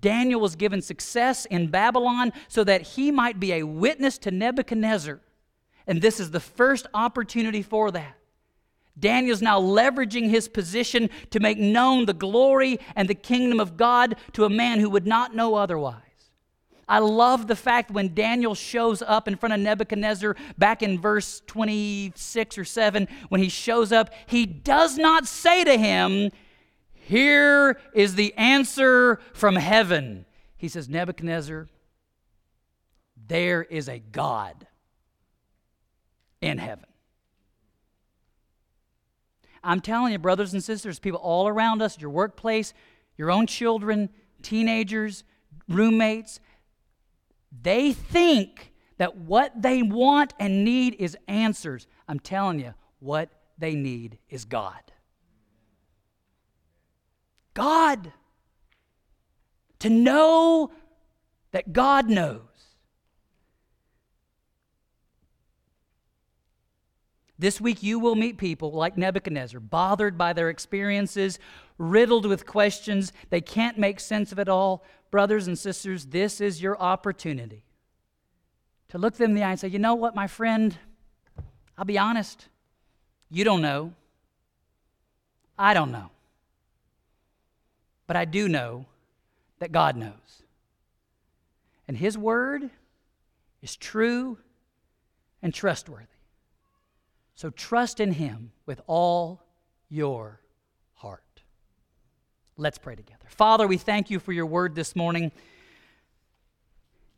Daniel 0.00 0.40
was 0.40 0.54
given 0.54 0.82
success 0.82 1.46
in 1.46 1.68
Babylon 1.68 2.32
so 2.48 2.62
that 2.64 2.82
he 2.82 3.10
might 3.10 3.40
be 3.40 3.54
a 3.54 3.62
witness 3.62 4.18
to 4.18 4.30
Nebuchadnezzar. 4.30 5.20
And 5.86 6.02
this 6.02 6.20
is 6.20 6.30
the 6.30 6.40
first 6.40 6.86
opportunity 6.92 7.62
for 7.62 7.90
that. 7.90 8.16
Daniel's 8.98 9.40
now 9.40 9.58
leveraging 9.58 10.28
his 10.28 10.46
position 10.46 11.08
to 11.30 11.40
make 11.40 11.56
known 11.56 12.04
the 12.04 12.12
glory 12.12 12.78
and 12.94 13.08
the 13.08 13.14
kingdom 13.14 13.58
of 13.58 13.78
God 13.78 14.16
to 14.34 14.44
a 14.44 14.50
man 14.50 14.78
who 14.78 14.90
would 14.90 15.06
not 15.06 15.34
know 15.34 15.54
otherwise. 15.54 16.09
I 16.90 16.98
love 16.98 17.46
the 17.46 17.54
fact 17.54 17.92
when 17.92 18.14
Daniel 18.14 18.56
shows 18.56 19.00
up 19.00 19.28
in 19.28 19.36
front 19.36 19.52
of 19.52 19.60
Nebuchadnezzar 19.60 20.34
back 20.58 20.82
in 20.82 21.00
verse 21.00 21.40
26 21.46 22.58
or 22.58 22.64
7, 22.64 23.06
when 23.28 23.40
he 23.40 23.48
shows 23.48 23.92
up, 23.92 24.10
he 24.26 24.44
does 24.44 24.98
not 24.98 25.28
say 25.28 25.62
to 25.62 25.78
him, 25.78 26.32
Here 26.92 27.80
is 27.94 28.16
the 28.16 28.34
answer 28.36 29.20
from 29.32 29.54
heaven. 29.54 30.26
He 30.56 30.66
says, 30.66 30.88
Nebuchadnezzar, 30.88 31.68
there 33.28 33.62
is 33.62 33.88
a 33.88 34.00
God 34.00 34.66
in 36.40 36.58
heaven. 36.58 36.86
I'm 39.62 39.80
telling 39.80 40.10
you, 40.10 40.18
brothers 40.18 40.54
and 40.54 40.64
sisters, 40.64 40.98
people 40.98 41.20
all 41.20 41.46
around 41.46 41.82
us, 41.82 42.00
your 42.00 42.10
workplace, 42.10 42.74
your 43.16 43.30
own 43.30 43.46
children, 43.46 44.08
teenagers, 44.42 45.22
roommates, 45.68 46.40
they 47.50 47.92
think 47.92 48.72
that 48.98 49.16
what 49.16 49.62
they 49.62 49.82
want 49.82 50.34
and 50.38 50.64
need 50.64 50.96
is 50.98 51.16
answers. 51.26 51.86
I'm 52.06 52.20
telling 52.20 52.60
you, 52.60 52.74
what 52.98 53.30
they 53.58 53.74
need 53.74 54.18
is 54.28 54.44
God. 54.44 54.80
God. 57.54 58.12
To 59.80 59.90
know 59.90 60.70
that 61.52 61.72
God 61.72 62.08
knows. 62.08 62.42
This 67.38 67.58
week, 67.58 67.82
you 67.82 67.98
will 67.98 68.16
meet 68.16 68.36
people 68.36 68.70
like 68.70 68.98
Nebuchadnezzar, 68.98 69.60
bothered 69.60 70.18
by 70.18 70.34
their 70.34 70.50
experiences, 70.50 71.38
riddled 71.78 72.26
with 72.26 72.44
questions. 72.44 73.14
They 73.30 73.40
can't 73.40 73.78
make 73.78 73.98
sense 73.98 74.30
of 74.30 74.38
it 74.38 74.50
all. 74.50 74.84
Brothers 75.10 75.46
and 75.46 75.58
sisters, 75.58 76.06
this 76.06 76.40
is 76.40 76.62
your 76.62 76.78
opportunity 76.80 77.64
to 78.88 78.98
look 78.98 79.16
them 79.16 79.30
in 79.30 79.36
the 79.36 79.42
eye 79.42 79.50
and 79.50 79.60
say, 79.60 79.68
You 79.68 79.78
know 79.78 79.94
what, 79.94 80.14
my 80.14 80.26
friend? 80.26 80.76
I'll 81.76 81.84
be 81.84 81.98
honest. 81.98 82.48
You 83.30 83.44
don't 83.44 83.62
know. 83.62 83.94
I 85.58 85.74
don't 85.74 85.92
know. 85.92 86.10
But 88.06 88.16
I 88.16 88.24
do 88.24 88.48
know 88.48 88.86
that 89.60 89.72
God 89.72 89.96
knows. 89.96 90.42
And 91.86 91.96
His 91.96 92.18
word 92.18 92.70
is 93.62 93.76
true 93.76 94.38
and 95.42 95.54
trustworthy. 95.54 96.06
So 97.34 97.50
trust 97.50 98.00
in 98.00 98.12
Him 98.12 98.52
with 98.66 98.80
all 98.86 99.42
your. 99.88 100.40
Let's 102.60 102.76
pray 102.76 102.94
together. 102.94 103.24
Father, 103.26 103.66
we 103.66 103.78
thank 103.78 104.10
you 104.10 104.20
for 104.20 104.34
your 104.34 104.44
word 104.44 104.74
this 104.74 104.94
morning. 104.94 105.32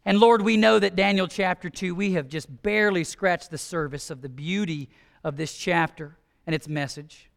And 0.05 0.21
Lord, 0.21 0.43
we 0.43 0.57
know 0.57 0.79
that 0.79 0.95
Daniel 0.95 1.27
chapter 1.27 1.69
2, 1.69 1.97
we 1.97 2.13
have 2.13 2.29
just 2.29 2.63
barely 2.63 3.03
scratched 3.03 3.51
the 3.51 3.59
surface 3.59 4.09
of 4.09 4.23
the 4.23 4.29
beauty 4.29 4.89
of 5.25 5.37
this 5.37 5.59
chapter 5.59 6.17
and 6.47 6.55
its 6.55 6.69
message. 6.69 7.29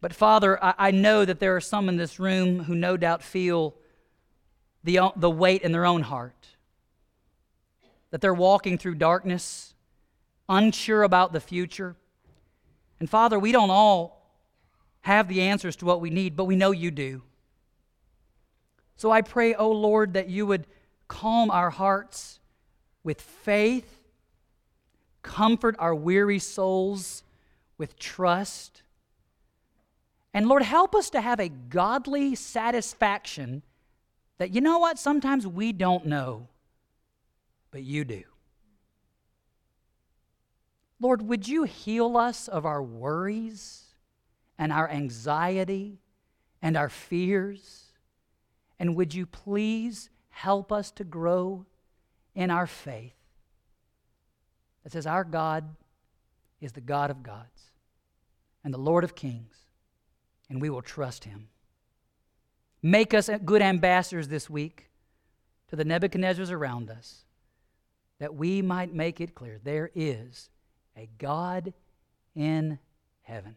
But 0.00 0.14
Father, 0.14 0.62
I, 0.62 0.74
I 0.78 0.90
know 0.92 1.24
that 1.24 1.40
there 1.40 1.56
are 1.56 1.60
some 1.60 1.88
in 1.88 1.96
this 1.96 2.20
room 2.20 2.62
who 2.62 2.76
no 2.76 2.96
doubt 2.96 3.24
feel 3.24 3.74
the, 4.84 5.00
the 5.16 5.28
weight 5.30 5.62
in 5.62 5.72
their 5.72 5.86
own 5.86 6.02
heart. 6.02 6.46
that 8.12 8.20
they're 8.20 8.32
walking 8.32 8.78
through 8.78 8.94
darkness, 8.94 9.74
unsure 10.48 11.02
about 11.02 11.32
the 11.32 11.40
future. 11.40 11.96
And 13.00 13.10
Father, 13.10 13.36
we 13.36 13.50
don't 13.50 13.70
all 13.70 14.23
have 15.04 15.28
the 15.28 15.42
answers 15.42 15.76
to 15.76 15.84
what 15.84 16.00
we 16.00 16.08
need, 16.08 16.34
but 16.34 16.46
we 16.46 16.56
know 16.56 16.70
you 16.70 16.90
do. 16.90 17.20
So 18.96 19.10
I 19.10 19.20
pray, 19.20 19.52
O 19.52 19.66
oh 19.66 19.70
Lord, 19.70 20.14
that 20.14 20.30
you 20.30 20.46
would 20.46 20.66
calm 21.08 21.50
our 21.50 21.68
hearts 21.68 22.40
with 23.02 23.20
faith, 23.20 24.00
comfort 25.22 25.76
our 25.78 25.94
weary 25.94 26.38
souls 26.38 27.22
with 27.76 27.98
trust. 27.98 28.80
And 30.32 30.48
Lord, 30.48 30.62
help 30.62 30.94
us 30.94 31.10
to 31.10 31.20
have 31.20 31.38
a 31.38 31.50
godly 31.50 32.34
satisfaction 32.34 33.62
that, 34.38 34.54
you 34.54 34.62
know 34.62 34.78
what, 34.78 34.98
sometimes 34.98 35.46
we 35.46 35.72
don't 35.72 36.06
know, 36.06 36.48
but 37.70 37.82
you 37.82 38.06
do. 38.06 38.22
Lord, 40.98 41.20
would 41.20 41.46
you 41.46 41.64
heal 41.64 42.16
us 42.16 42.48
of 42.48 42.64
our 42.64 42.82
worries 42.82 43.83
and 44.58 44.72
our 44.72 44.88
anxiety 44.88 45.98
and 46.62 46.76
our 46.76 46.88
fears? 46.88 47.92
And 48.78 48.96
would 48.96 49.14
you 49.14 49.26
please 49.26 50.10
help 50.30 50.72
us 50.72 50.90
to 50.92 51.04
grow 51.04 51.66
in 52.34 52.50
our 52.50 52.66
faith 52.66 53.14
that 54.82 54.92
says 54.92 55.06
our 55.06 55.24
God 55.24 55.76
is 56.60 56.72
the 56.72 56.80
God 56.80 57.10
of 57.10 57.22
gods 57.22 57.70
and 58.64 58.72
the 58.72 58.78
Lord 58.78 59.04
of 59.04 59.14
kings, 59.14 59.54
and 60.48 60.60
we 60.60 60.70
will 60.70 60.82
trust 60.82 61.24
him. 61.24 61.48
Make 62.82 63.14
us 63.14 63.30
good 63.44 63.62
ambassadors 63.62 64.28
this 64.28 64.50
week 64.50 64.90
to 65.68 65.76
the 65.76 65.84
Nebuchadnezzars 65.84 66.50
around 66.50 66.90
us 66.90 67.24
that 68.18 68.34
we 68.34 68.62
might 68.62 68.92
make 68.92 69.20
it 69.20 69.34
clear 69.34 69.58
there 69.62 69.90
is 69.94 70.50
a 70.96 71.08
God 71.18 71.72
in 72.34 72.78
heaven. 73.22 73.56